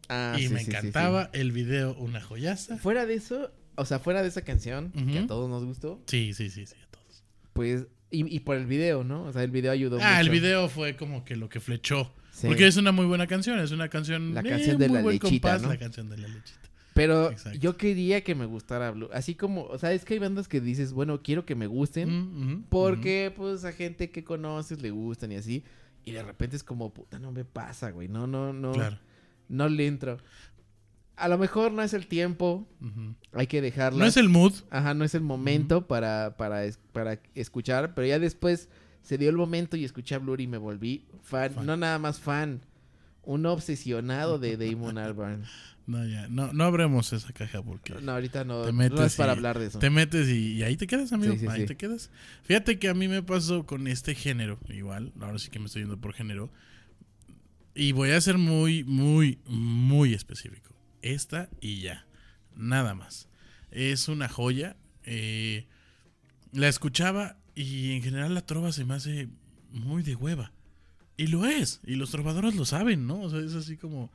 [0.08, 0.76] Ah, y sí, me sí, sí, sí.
[0.76, 2.78] encantaba el video, una joyaza.
[2.78, 6.34] Fuera de eso, o sea, fuera de esa canción, que a todos nos gustó, Sí,
[6.34, 7.22] sí, sí, sí, a todos.
[7.52, 9.22] pues, y, y por el video, ¿no?
[9.22, 12.12] O sea, el video ayudó Ah, el video fue como que lo que flechó.
[12.42, 14.34] Porque es una muy buena canción, es una canción...
[14.34, 15.68] La eh, canción de muy la buen lechita, compás, ¿no?
[15.68, 16.69] La canción de la lechita.
[17.00, 17.58] Pero Exacto.
[17.58, 19.08] yo quería que me gustara Blue.
[19.12, 22.10] Así como, o sea, es que hay bandas que dices, bueno, quiero que me gusten.
[22.10, 25.64] Mm, Porque, pues, a gente que conoces le gustan y así.
[26.04, 28.08] Y de repente es como, puta, no me pasa, güey.
[28.08, 28.72] No, no, no.
[28.72, 28.98] Claro.
[29.48, 30.18] No le entro.
[31.16, 32.68] A lo mejor no es el tiempo.
[33.32, 33.98] Hay que dejarlo.
[33.98, 34.52] No es el mood.
[34.70, 37.94] Ajá, no es el momento para, para, para escuchar.
[37.94, 38.68] Pero ya después
[39.00, 41.52] se dio el momento y escuché a Blur y me volví fan.
[41.52, 41.64] Fan.
[41.66, 42.60] No nada más fan.
[43.30, 45.44] Un obsesionado de Damon Albarn.
[45.86, 46.26] No, ya.
[46.28, 47.94] No, no abremos esa caja porque...
[48.02, 49.78] No, ahorita no, Te no metes es para y hablar de eso.
[49.78, 51.34] Te metes y, y ahí te quedas, amigo.
[51.34, 51.66] Sí, sí, ahí sí.
[51.66, 52.10] te quedas.
[52.42, 55.12] Fíjate que a mí me pasó con este género, igual.
[55.20, 56.50] Ahora sí que me estoy yendo por género.
[57.72, 60.74] Y voy a ser muy, muy, muy específico.
[61.02, 62.06] Esta y ya.
[62.56, 63.28] Nada más.
[63.70, 64.76] Es una joya.
[65.04, 65.66] eh,
[66.52, 69.28] la escuchaba y en general la trova se me hace
[69.70, 70.52] muy de hueva.
[71.20, 71.80] Y lo es.
[71.84, 73.20] Y los trovadores lo saben, ¿no?
[73.20, 74.10] O sea, es así como...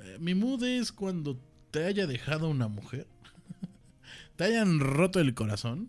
[0.00, 1.40] eh, mi mood es cuando
[1.70, 3.06] te haya dejado una mujer
[4.36, 5.88] te hayan roto el corazón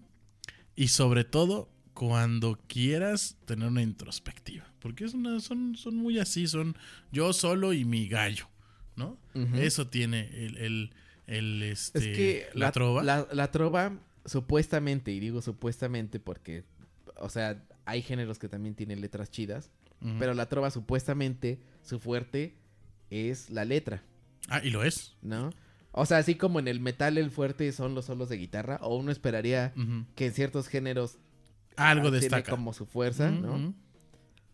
[0.75, 4.65] y sobre todo cuando quieras tener una introspectiva.
[4.79, 6.77] Porque es una, son, son muy así, son
[7.11, 8.47] yo solo y mi gallo,
[8.95, 9.17] ¿no?
[9.55, 10.93] Eso tiene el, el,
[11.27, 13.03] el, Es este, que la, trova.
[13.03, 16.63] La, la trova, supuestamente, y digo supuestamente porque,
[17.17, 19.69] o sea, hay géneros que también tienen letras chidas,
[20.19, 22.55] Pero la trova supuestamente, su fuerte
[23.09, 24.03] es la letra,
[24.49, 25.15] Ah, y lo es.
[25.21, 25.51] ¿no?
[25.91, 28.95] O sea, así como en el metal el fuerte son los solos de guitarra, o
[28.97, 29.73] uno esperaría
[30.15, 31.17] que en ciertos géneros
[31.75, 32.51] Algo ah, tiene destaca.
[32.51, 33.73] como su fuerza, ¿no?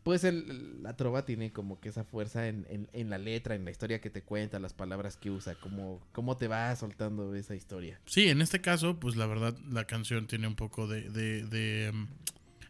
[0.03, 3.65] Pues el- la trova tiene como que esa fuerza en, en- en la letra, en
[3.65, 7.55] la historia que te cuenta, las palabras que usa, cómo, cómo te va soltando esa
[7.55, 7.99] historia.
[8.05, 11.91] Sí, en este caso, pues la verdad, la canción tiene un poco de, de, de,
[11.91, 12.07] mm,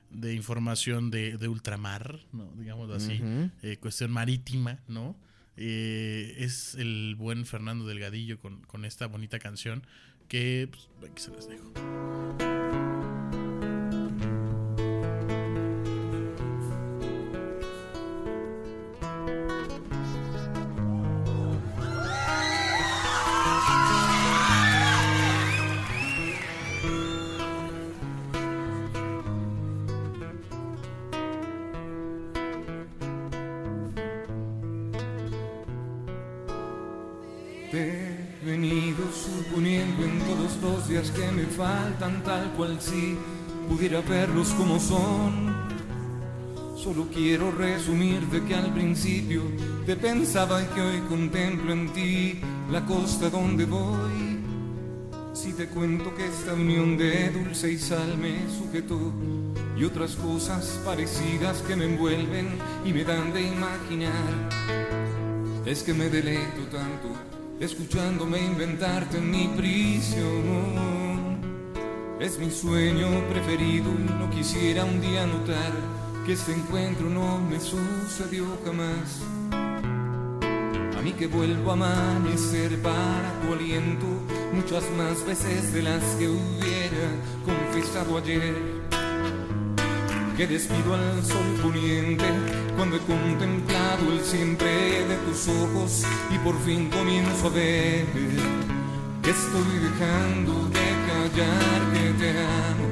[0.10, 2.51] de información de, de ultramar, ¿no?
[2.55, 3.22] Digamos así.
[3.62, 5.16] Eh, cuestión marítima, ¿no?
[5.58, 9.84] Eh, es el buen Fernando Delgadillo con, con esta bonita canción
[10.28, 13.07] que pues, aquí se las dejo.
[41.06, 43.16] Que me faltan tal cual si
[43.70, 45.56] pudiera verlos como son.
[46.76, 49.43] Solo quiero resumir de que al principio
[49.86, 52.41] te pensaba y que hoy contemplo en ti
[52.72, 54.39] la costa donde voy.
[55.34, 59.14] Si te cuento que esta unión de dulce y sal me sujetó
[59.78, 64.50] y otras cosas parecidas que me envuelven y me dan de imaginar.
[65.64, 71.38] Es que me deleito tanto escuchándome inventarte en mi prisión.
[72.20, 75.72] Es mi sueño preferido y no quisiera un día notar
[76.26, 79.22] que este encuentro no me sucedió jamás.
[80.97, 84.05] A mí que vuelvo a amanecer para tu aliento
[84.53, 87.12] muchas más veces de las que hubiera
[87.45, 88.76] confesado ayer
[90.38, 92.26] que despido al sol poniente
[92.76, 98.06] cuando he contemplado el siempre de tus ojos y por fin comienzo a ver
[99.24, 102.88] que estoy dejando de callar que te amo,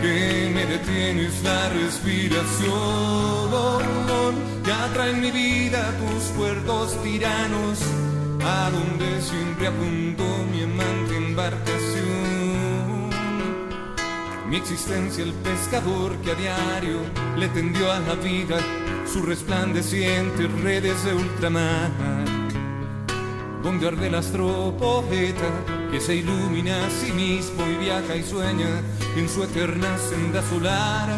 [0.00, 2.70] que me detienes la respiración,
[4.64, 7.80] que atrae en mi vida tus puertos tiranos,
[8.42, 11.89] a donde siempre apunto mi amante embarcación
[14.50, 16.98] mi existencia el pescador que a diario
[17.38, 18.58] le tendió a la vida
[19.06, 21.90] sus resplandecientes redes de ultramar,
[23.62, 25.50] donde arde el astropoeta
[25.92, 28.82] que se ilumina a sí mismo y viaja y sueña
[29.16, 31.08] en su eterna senda solar,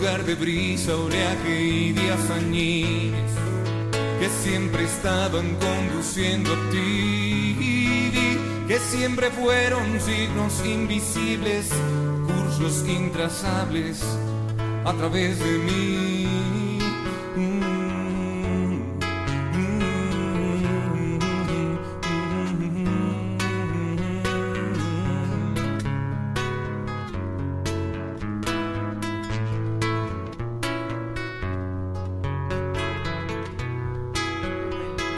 [0.00, 3.30] lugar de brisa, oleaje y días añiles
[4.18, 8.08] que siempre estaban conduciendo a ti,
[8.66, 11.70] que siempre fueron signos invisibles,
[12.60, 14.02] cursos intrazables
[14.84, 16.26] a través de mí.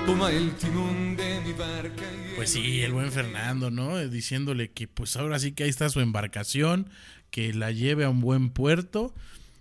[0.07, 3.99] Toma el timón de mi barca Pues sí, el buen Fernando, ¿no?
[4.09, 6.89] Diciéndole que pues ahora sí que ahí está su embarcación,
[7.31, 9.15] que la lleve a un buen puerto.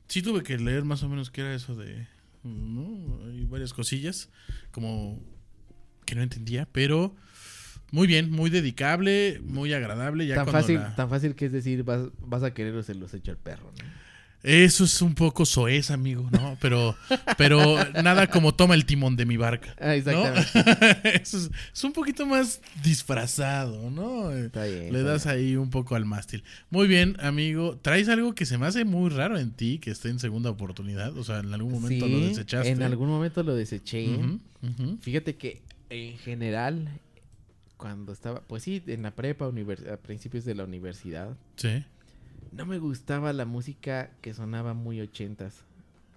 [0.07, 2.07] Sí tuve que leer más o menos qué era eso de...
[2.43, 3.19] ¿no?
[3.29, 4.29] Hay varias cosillas
[4.71, 5.21] como
[6.05, 7.15] que no entendía, pero
[7.91, 10.25] muy bien, muy dedicable, muy agradable.
[10.25, 12.95] Ya Tan fácil, la- tan fácil que es decir, vas, vas a querer o se
[12.95, 14.00] los echa el perro, ¿no?
[14.43, 16.57] Eso es un poco soez, amigo, ¿no?
[16.59, 16.95] Pero,
[17.37, 19.75] pero nada como toma el timón de mi barca.
[19.79, 19.91] Ah, ¿no?
[19.93, 21.21] exactamente.
[21.21, 24.31] Eso es, es un poquito más disfrazado, ¿no?
[24.31, 26.43] Está bien, Le das ahí un poco al mástil.
[26.69, 27.77] Muy bien, amigo.
[27.77, 31.15] Traes algo que se me hace muy raro en ti, que esté en segunda oportunidad.
[31.17, 32.69] O sea, en algún momento lo desechaste.
[32.69, 34.09] En algún momento lo deseché.
[35.01, 36.89] Fíjate que en general,
[37.77, 41.83] cuando estaba, pues sí, en la prepa, a principios de la universidad, Sí.
[42.51, 45.63] No me gustaba la música que sonaba muy ochentas.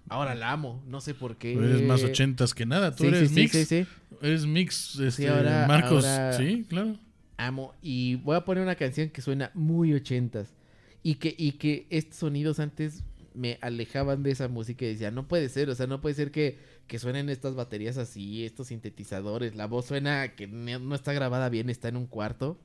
[0.09, 1.55] Ahora la amo, no sé por qué.
[1.55, 2.95] Eres más ochentas que nada.
[2.95, 3.53] Tú Sí, eres sí, mix.
[3.53, 3.87] sí, sí.
[4.21, 6.05] Eres mix, este, ahora- Marcos.
[6.05, 6.97] ahora- Sí, claro.
[7.39, 7.75] Amo.
[7.83, 10.53] Y voy a poner una canción que suena muy ochentas.
[11.03, 13.03] Y que, y que estos sonidos antes
[13.35, 16.31] me alejaban de esa música y decía, no puede ser, o sea, no puede ser
[16.31, 19.57] que, que suenen estas baterías así, estos sintetizadores.
[19.57, 22.59] La voz suena que no no está grabada bien, está en un cuarto.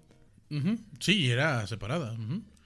[1.00, 2.16] Sí, era separada.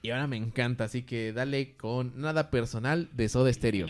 [0.04, 3.86] Y ahora me encanta, así que dale con nada personal de Soda Stereo.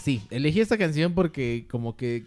[0.00, 2.24] Pues sí, elegí esta canción porque como que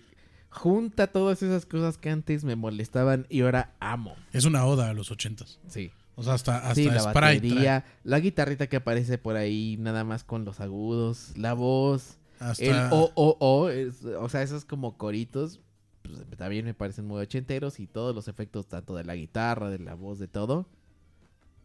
[0.51, 4.15] junta todas esas cosas que antes me molestaban y ahora amo.
[4.31, 5.59] Es una oda a los ochentas.
[5.67, 5.89] Sí.
[6.15, 7.13] O sea, hasta, hasta sí, la Sprite.
[7.13, 7.35] trae.
[7.37, 12.63] batería, la guitarrita que aparece por ahí nada más con los agudos, la voz, Hasta,
[12.63, 15.59] el o o o, es- o sea, esos como coritos
[16.03, 19.79] pues, también me parecen muy ochenteros y todos los efectos tanto de la guitarra, de
[19.79, 20.67] la voz, de todo,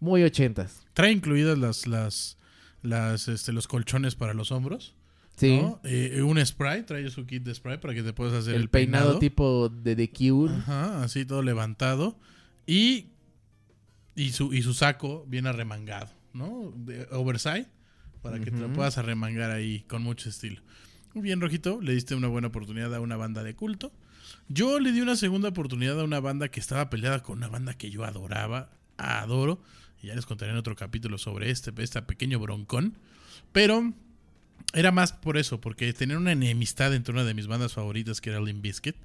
[0.00, 0.80] muy ochentas.
[0.94, 2.38] trae incluidas las, las,
[2.80, 4.94] las, este, los colchones para los hombros.
[5.39, 5.59] Sí.
[5.59, 5.80] ¿no?
[5.84, 8.68] Eh, un spray, trae su kit de spray para que te puedas hacer el, el,
[8.68, 10.53] peinado, tipo de The Cure.
[10.53, 12.18] Ajá, así todo levantado.
[12.66, 13.07] Y,
[14.16, 16.72] y, su, y su saco bien arremangado, ¿no?
[16.76, 17.68] De oversize,
[18.20, 20.61] para que te lo puedas arremangar ahí con mucho estilo.
[21.14, 23.93] Muy bien, Rojito, le diste una buena oportunidad a una banda de culto.
[24.49, 27.74] Yo le di una segunda oportunidad a una banda que estaba peleada con una banda
[27.74, 29.62] que yo adoraba, adoro.
[30.03, 32.99] Y ya les contaré en otro capítulo sobre este, este pequeño broncón.
[33.53, 33.95] Pero
[34.74, 38.30] era más por eso, porque tener una enemistad entre una de mis bandas favoritas, que
[38.30, 38.96] era Limp Bizkit,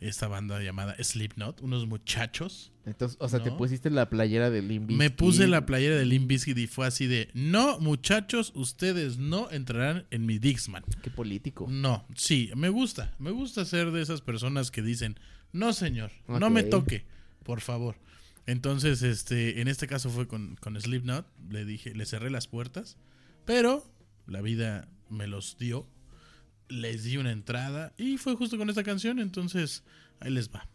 [0.00, 2.72] esta banda llamada Slipknot, unos muchachos.
[2.86, 3.58] Entonces, o sea, te ¿No?
[3.58, 7.06] pusiste la playera de Limp Me puse la playera de Limp Bizkit y fue así
[7.06, 10.84] de, no, muchachos, ustedes no entrarán en mi Dixman.
[11.02, 11.66] Qué político.
[11.68, 13.14] No, sí, me gusta.
[13.18, 15.18] Me gusta ser de esas personas que dicen,
[15.52, 17.04] no, señor, no me toque,
[17.44, 17.96] por favor.
[18.46, 21.26] Entonces, este, en este caso fue con, con Slipknot.
[21.50, 22.96] Le dije, le cerré las puertas,
[23.44, 23.84] pero
[24.26, 25.86] la vida me los dio.
[26.68, 29.18] Les di una entrada y fue justo con esta canción.
[29.18, 29.82] Entonces,
[30.20, 30.69] ahí les va.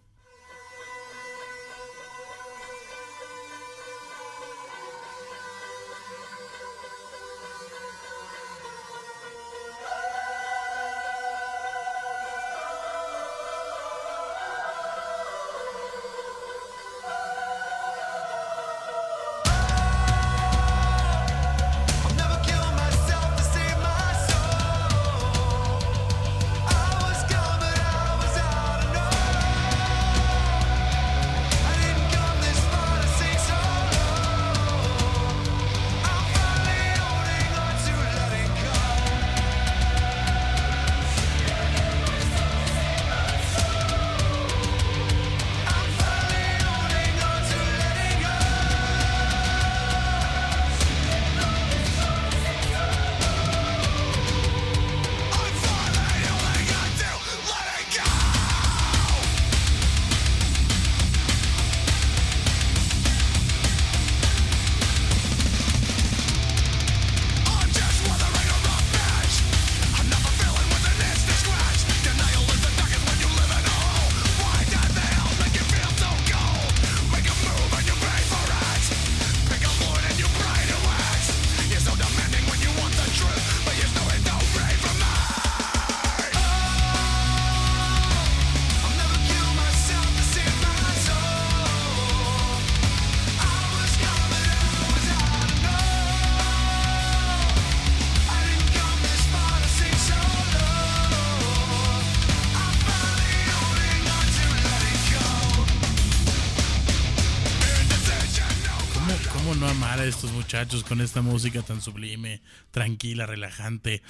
[110.55, 112.41] Muchachos con esta música tan sublime,
[112.71, 114.01] tranquila, relajante?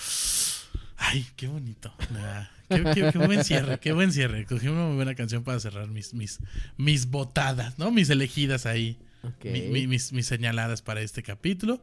[0.96, 1.92] Ay, qué bonito.
[2.16, 4.46] Ah, Qué, qué- qué buen cierre, qué buen cierre.
[4.46, 6.40] Cogí una muy buena canción para cerrar mis, mis,
[6.78, 7.90] mis botadas, ¿no?
[7.90, 9.00] Mis elegidas ahí.
[9.24, 9.46] Ok.
[9.46, 11.82] Mi- mi- mis, mis señaladas para este capítulo.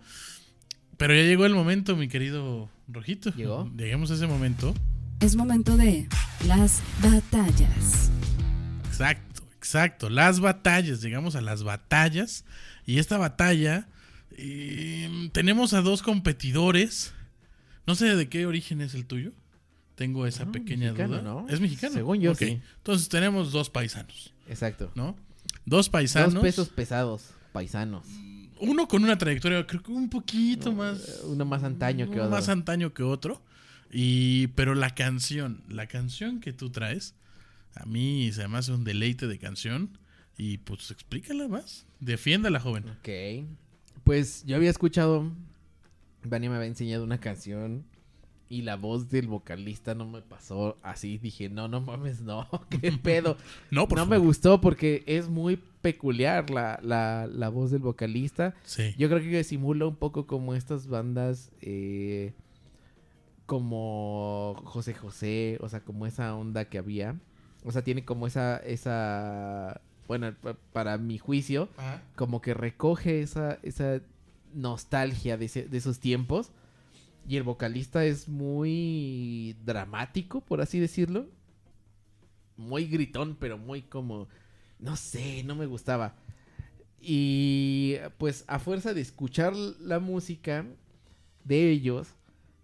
[0.97, 3.31] Pero ya llegó el momento, mi querido Rojito.
[3.35, 3.69] ¿Llegó?
[3.77, 4.75] Lleguemos a ese momento.
[5.19, 6.07] Es momento de
[6.47, 8.11] las batallas.
[8.87, 10.09] Exacto, exacto.
[10.09, 11.01] Las batallas.
[11.03, 12.45] Llegamos a las batallas.
[12.87, 13.89] Y esta batalla.
[14.37, 17.13] Eh, tenemos a dos competidores.
[17.87, 19.33] No sé de qué origen es el tuyo.
[19.95, 21.23] Tengo esa No, pequeña mexicano, duda.
[21.23, 21.49] ¿no?
[21.49, 21.95] ¿Es mexicano?
[21.95, 22.61] Según yo, sí.
[22.79, 24.91] Entonces tenemos dos paisanos, Exacto.
[24.95, 25.17] ¿no?
[25.67, 26.35] Dos paisanos.
[26.35, 28.07] Dos pesos pesados, paisanos.
[28.59, 31.01] Uno con una trayectoria, creo que un poquito No, más.
[31.09, 32.31] eh, uno más antaño que uno otro.
[32.37, 33.43] Más antaño que otro.
[33.93, 37.15] Y, pero la canción, la canción que tú traes,
[37.75, 39.99] a mí se me hace un deleite de canción.
[40.39, 41.87] Y pues explícala más.
[42.01, 42.85] Defiéndala, joven.
[42.89, 43.09] Ok.
[44.05, 45.31] Pues yo había escuchado.
[46.25, 47.85] Vania me había enseñado una canción.
[48.49, 51.17] Y la voz del vocalista no me pasó así.
[51.19, 52.49] Dije, no, no mames, no.
[52.69, 53.37] ¿Qué pedo?
[53.71, 58.55] No, por no me gustó porque es muy peculiar la, la, la voz del vocalista.
[58.65, 58.95] Sí.
[58.99, 61.51] Yo creo que simula un poco como estas bandas.
[61.63, 62.35] eh,
[63.47, 65.59] como José José.
[65.61, 67.19] O sea, como esa onda que había.
[67.65, 68.59] O sea, tiene como esa.
[68.59, 72.03] esa bueno, pa- para mi juicio Ajá.
[72.17, 74.01] como que recoge esa, esa
[74.55, 76.51] nostalgia de, ese- de esos tiempos.
[77.29, 81.27] Y el vocalista es muy dramático, por así decirlo.
[82.57, 84.29] Muy gritón, pero muy como...
[84.79, 86.15] No sé, no me gustaba.
[87.01, 90.67] Y pues a fuerza de escuchar la música
[91.45, 92.09] de ellos,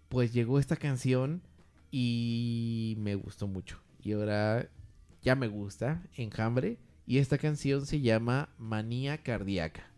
[0.09, 1.41] pues llegó esta canción
[1.91, 3.77] y me gustó mucho.
[4.03, 4.69] Y ahora
[5.21, 6.77] ya me gusta, Enjambre.
[7.09, 9.89] Y esta canción se llama Manía Cardíaca.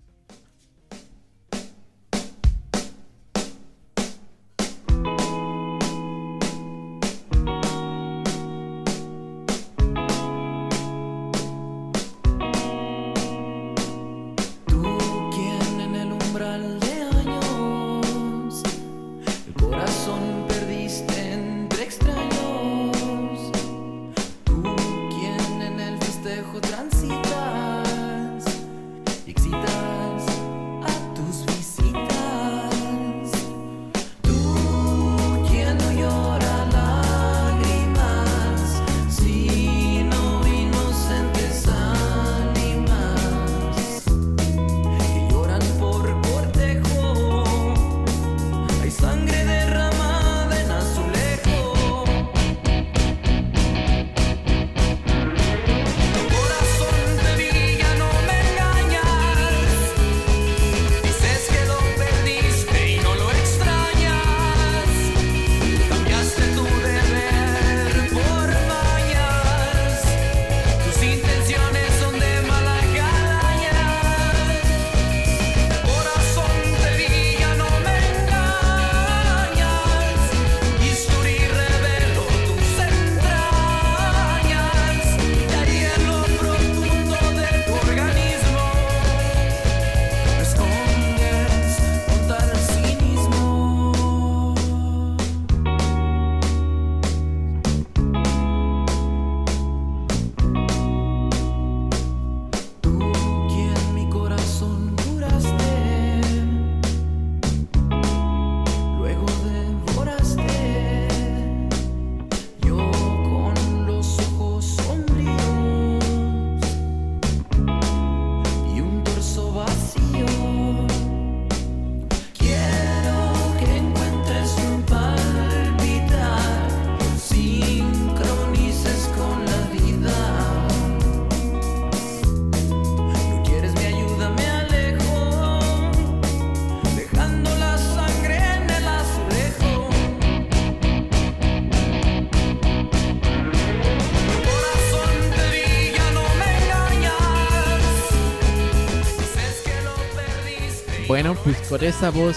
[151.23, 152.35] Bueno, pues con esa voz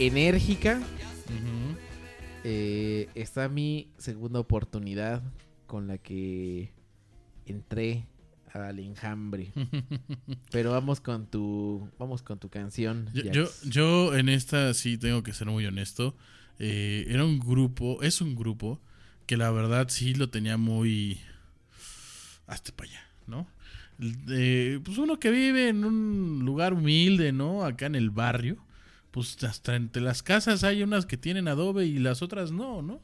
[0.00, 0.82] enérgica
[2.42, 5.22] eh, está mi segunda oportunidad
[5.68, 6.72] con la que
[7.46, 8.08] entré
[8.52, 9.52] al enjambre.
[10.50, 13.10] Pero vamos con tu, vamos con tu canción.
[13.14, 16.16] Yo, yo en esta sí tengo que ser muy honesto.
[16.58, 18.80] Eh, era un grupo, es un grupo
[19.26, 21.20] que la verdad sí lo tenía muy...
[22.48, 23.46] Hasta para allá, ¿no?
[24.28, 27.64] Eh, pues uno que vive en un lugar humilde, ¿no?
[27.64, 28.56] Acá en el barrio.
[29.10, 33.00] Pues hasta entre las casas hay unas que tienen adobe y las otras no, ¿no?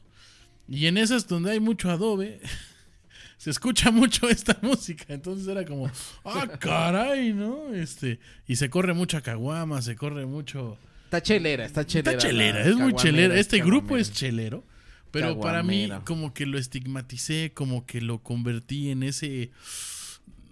[0.67, 2.41] Y en esas donde hay mucho adobe,
[3.37, 5.05] se escucha mucho esta música.
[5.09, 5.89] Entonces era como,
[6.25, 7.73] ah, caray, ¿no?
[7.73, 10.77] Este, y se corre mucha caguama, se corre mucho,
[11.11, 12.11] Está chelera, está chelera.
[12.11, 13.35] Está chelera, es muy chelera.
[13.35, 14.63] Este grupo es chelero.
[15.11, 19.51] Pero para mí, como que lo estigmaticé, como que lo convertí en ese.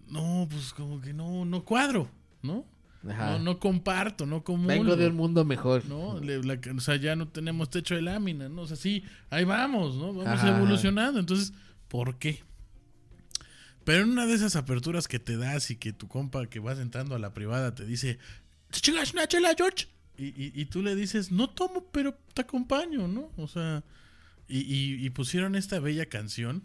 [0.09, 2.09] No, pues como que no, no cuadro,
[2.41, 2.65] ¿no?
[3.07, 3.37] Ajá.
[3.37, 4.67] No, no comparto, no comulgo.
[4.67, 5.85] Vengo de un mundo mejor.
[5.85, 6.19] ¿no?
[6.19, 8.63] Le- la- o sea, ya no tenemos techo de lámina, ¿no?
[8.63, 10.07] O sea, sí, ahí vamos, ¿no?
[10.13, 11.19] Vamos Ajá, evolucionando.
[11.19, 11.53] Entonces,
[11.87, 12.43] ¿por qué?
[13.85, 16.77] Pero en una de esas aperturas que te das y que tu compa que vas
[16.79, 18.19] entrando a la privada te dice,
[18.69, 19.87] ¿te chingas una chela, George?
[20.17, 23.31] Y, y- y tú le dices, no tomo, pero te acompaño, ¿no?
[23.37, 23.83] O sea,
[24.49, 26.63] y, y- y pusieron esta bella canción,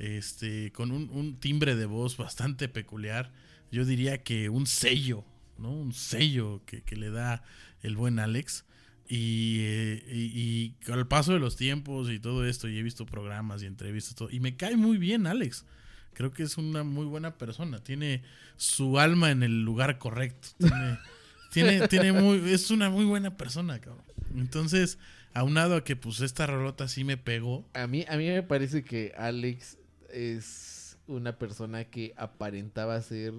[0.00, 3.30] este, con un, un timbre de voz bastante peculiar.
[3.70, 5.24] Yo diría que un sello,
[5.58, 5.70] ¿no?
[5.70, 7.42] Un sello que, que le da
[7.82, 8.64] el buen Alex.
[9.06, 12.82] Y, eh, y, y con el paso de los tiempos y todo esto, y he
[12.82, 15.66] visto programas y entrevistas, todo, y me cae muy bien Alex.
[16.14, 17.82] Creo que es una muy buena persona.
[17.82, 18.22] Tiene
[18.56, 20.48] su alma en el lugar correcto.
[20.58, 20.98] Tiene,
[21.52, 24.04] tiene, tiene muy, es una muy buena persona, cabrón.
[24.34, 24.98] Entonces,
[25.34, 27.68] aunado a que pues esta rolota sí me pegó.
[27.74, 29.76] A mí, a mí me parece que Alex
[30.12, 33.32] es una persona que aparentaba ser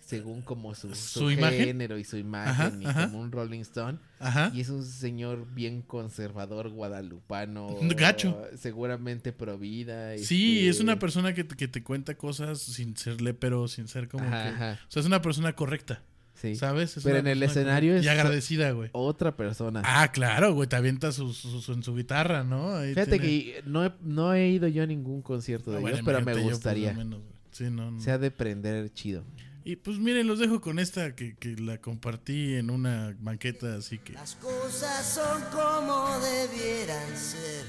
[0.00, 3.06] según como su, ¿Su género y su imagen Ajá, y ajá.
[3.06, 4.52] como un Rolling Stone Ajá.
[4.54, 8.40] y es un señor bien conservador guadalupano Gacho.
[8.56, 12.96] seguramente pro vida Sí, este, es una persona que, te- que te cuenta cosas sin
[12.96, 14.36] ser lepero, sin ser como que...
[14.36, 16.02] O sea, es una persona correcta,
[16.50, 16.56] sí.
[16.56, 16.96] ¿sabes?
[16.96, 18.90] Es Pero en el escenario es- Y agradecida, güey.
[18.92, 22.74] otra persona Ah, claro, güey, te avienta su, su- su- en su guitarra, ¿no?
[22.76, 25.80] Ahí fíjate tiene- que no he, no he ido yo a ningún concierto de Ah,
[25.80, 27.20] bueno, ellos pero me yo, pues, gustaría menos.
[27.52, 28.00] Sí, no, no.
[28.00, 29.22] se ha de prender chido
[29.64, 33.96] Y pues miren, los dejo con esta que, que la compartí en una banqueta, así
[33.98, 34.12] que...
[34.12, 37.64] Las cosas son como debieran ser.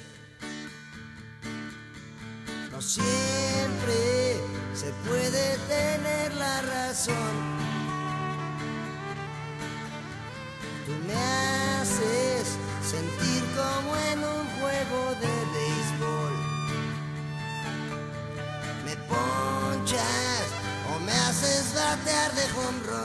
[2.72, 4.36] No siempre
[4.74, 7.65] se puede tener la razón.
[10.86, 12.46] Tú me haces
[12.88, 16.34] sentir como en un juego de béisbol.
[18.86, 20.46] Me ponchas
[20.94, 23.05] o me haces batear de jonrón.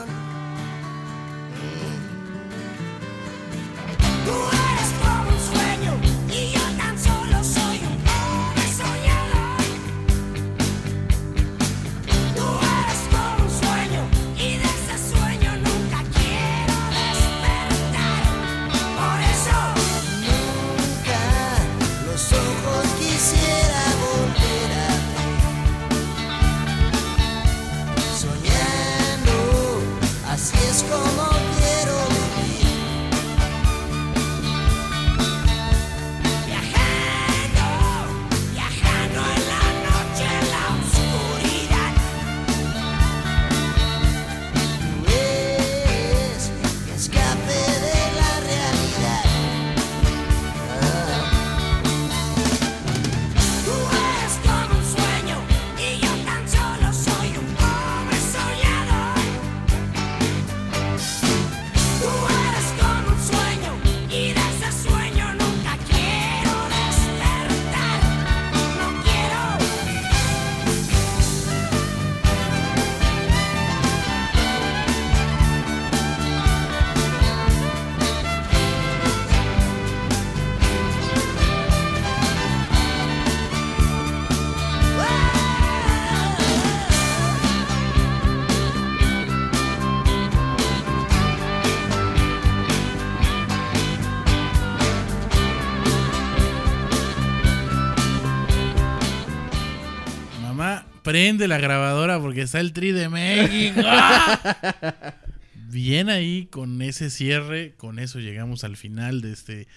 [101.11, 103.81] prende la grabadora porque está el tri de México.
[105.69, 109.67] Bien ahí con ese cierre, con eso llegamos al final de este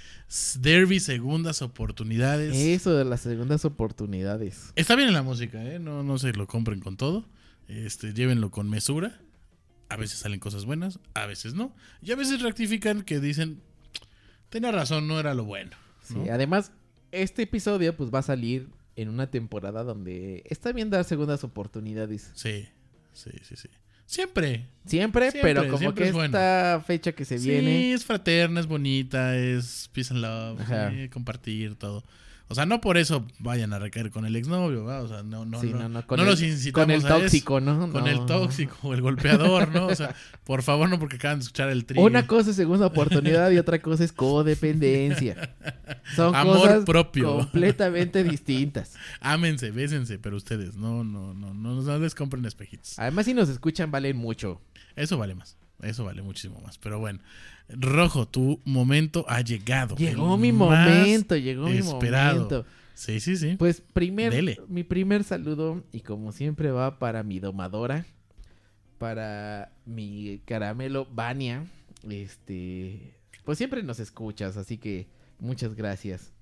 [0.60, 2.54] Derby Segundas Oportunidades.
[2.56, 5.80] eso de las segundas oportunidades Está bien en la música, ¿eh?
[5.80, 7.28] No, no se lo compren con todo.
[7.66, 9.20] Este, llévenlo con mesura.
[9.88, 11.74] A veces salen cosas buenas, a veces no.
[12.00, 13.60] Y a veces rectifican que dicen,
[14.50, 15.72] tenía razón, no era lo bueno.
[16.10, 16.24] ¿no?
[16.24, 16.70] Sí, además,
[17.10, 22.30] este episodio pues va a salir en una temporada donde está bien dar segundas oportunidades.
[22.34, 22.68] Sí,
[23.12, 23.68] sí, sí, sí.
[24.06, 24.66] Siempre.
[24.86, 26.26] Siempre, Siempre, pero como siempre que es bueno.
[26.26, 27.92] esta fecha que se Sí, viene.
[27.94, 30.60] es fraterna, es bonita, es peace and love,
[30.92, 32.04] sí, compartir todo.
[32.48, 35.00] O sea, no por eso vayan a recaer con el exnovio, ¿va?
[35.00, 37.04] O sea, no, no, Sí, no, no, no, no con el- los incitamos con el
[37.04, 37.18] a eso.
[37.20, 37.90] tóxico, ¿no?
[37.90, 39.86] Con el tóxico, o el golpeador, ¿no?
[39.86, 40.14] O sea,
[40.44, 41.98] por favor, no porque acaban de escuchar el tri.
[41.98, 45.54] Una cosa es segunda oportunidad y otra cosa es codependencia.
[46.14, 47.36] Son Amor cosas propio.
[47.38, 48.94] completamente distintas.
[49.20, 52.98] Ámense, bésense, pero ustedes no, no, no, no, no les compren espejitos.
[52.98, 54.60] Además, si nos escuchan, valen mucho.
[54.96, 55.56] Eso vale más.
[55.82, 56.78] Eso vale muchísimo más.
[56.78, 57.18] Pero bueno,
[57.68, 59.96] Rojo, tu momento ha llegado.
[59.96, 62.34] Llegó mi momento, llegó mi esperado.
[62.34, 62.66] momento.
[62.94, 63.56] Sí, sí, sí.
[63.58, 64.60] Pues primer, Dele.
[64.68, 68.06] mi primer saludo, y como siempre va para mi domadora,
[68.98, 71.66] para mi caramelo Vania.
[72.08, 75.08] Este, pues siempre nos escuchas, así que
[75.38, 76.32] muchas gracias.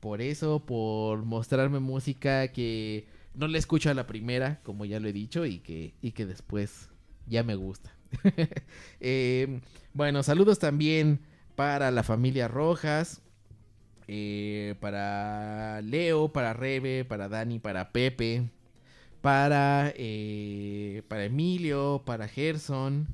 [0.00, 5.08] Por eso, por mostrarme música que no le escucho a la primera, como ya lo
[5.08, 6.90] he dicho, y que, y que después
[7.26, 7.91] ya me gusta.
[9.04, 9.60] Eh,
[9.94, 11.20] bueno, saludos también
[11.56, 13.20] para la familia Rojas,
[14.06, 18.48] eh, para Leo, para Rebe, para Dani, para Pepe,
[19.20, 23.08] para, eh, para Emilio, para Gerson,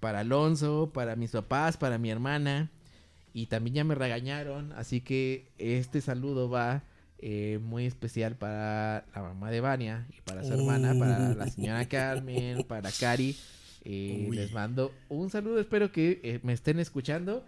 [0.00, 2.70] para Alonso, para mis papás, para mi hermana.
[3.34, 6.82] Y también ya me regañaron, así que este saludo va
[7.18, 11.86] eh, muy especial para la mamá de Vania y para su hermana, para la señora
[11.88, 13.36] Carmen, para Cari.
[13.84, 17.44] Eh, les mando un saludo, espero que eh, me estén escuchando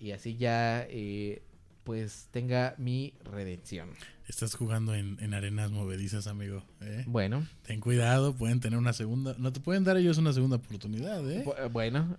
[0.00, 1.42] y así ya eh,
[1.84, 3.90] pues tenga mi redención.
[4.26, 6.64] Estás jugando en, en arenas movedizas, amigo.
[6.80, 7.04] ¿eh?
[7.06, 9.36] Bueno, Ten cuidado, pueden tener una segunda.
[9.38, 11.44] No te pueden dar ellos una segunda oportunidad, ¿eh?
[11.44, 12.18] bu- bueno,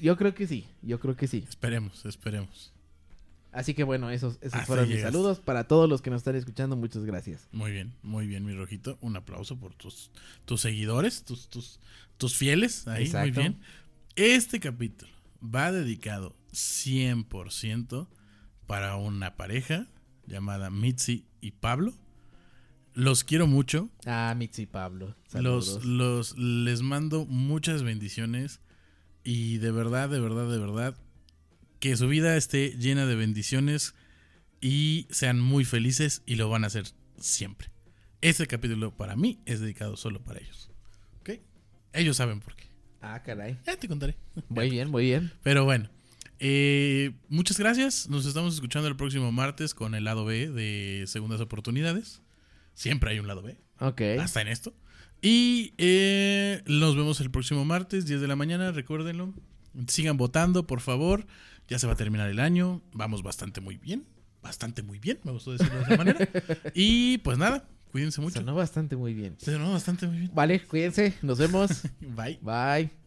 [0.00, 1.44] yo creo que sí, yo creo que sí.
[1.48, 2.72] Esperemos, esperemos.
[3.52, 6.36] Así que bueno, esos, esos Hasta fueron mis saludos para todos los que nos están
[6.36, 7.48] escuchando, muchas gracias.
[7.50, 8.96] Muy bien, muy bien, mi rojito.
[9.00, 10.10] Un aplauso por tus,
[10.44, 11.80] tus seguidores, tus, tus,
[12.16, 12.86] tus fieles.
[12.86, 13.40] Ahí, muy Exacto.
[13.40, 13.60] bien.
[14.14, 15.10] Este capítulo
[15.42, 18.08] va dedicado 100%
[18.66, 19.88] para una pareja
[20.26, 21.92] llamada Mitzi y Pablo.
[22.94, 23.88] Los quiero mucho.
[24.06, 25.16] Ah, Mitzi y Pablo.
[25.26, 25.84] Saludos.
[25.84, 28.60] Los, los, les mando muchas bendiciones.
[29.24, 30.96] Y de verdad, de verdad, de verdad,
[31.80, 33.94] que su vida esté llena de bendiciones
[34.60, 36.84] y sean muy felices y lo van a hacer
[37.18, 37.70] siempre.
[38.20, 40.70] Este capítulo para mí es dedicado solo para ellos.
[41.20, 41.30] ¿Ok?
[41.94, 42.64] Ellos saben por qué.
[43.00, 43.58] Ah, caray.
[43.66, 44.16] Ya te contaré.
[44.50, 45.32] Muy bien, muy bien.
[45.42, 45.88] Pero bueno,
[46.38, 48.08] eh, muchas gracias.
[48.10, 52.20] Nos estamos escuchando el próximo martes con el lado B de Segundas Oportunidades.
[52.74, 54.02] Siempre hay un lado B Ok.
[54.20, 54.74] hasta en esto.
[55.22, 59.34] Y eh, nos vemos el próximo martes, 10 de la mañana, recuérdenlo.
[59.86, 61.26] Sigan votando, por favor.
[61.70, 62.82] Ya se va a terminar el año.
[62.92, 64.04] Vamos bastante muy bien.
[64.42, 66.28] Bastante muy bien, me gustó decirlo de esa manera.
[66.74, 68.40] Y pues nada, cuídense mucho.
[68.40, 69.36] Sonó bastante muy bien.
[69.38, 70.30] Se sonó bastante muy bien.
[70.34, 71.14] Vale, cuídense.
[71.22, 71.82] Nos vemos.
[72.00, 72.38] Bye.
[72.42, 72.99] Bye.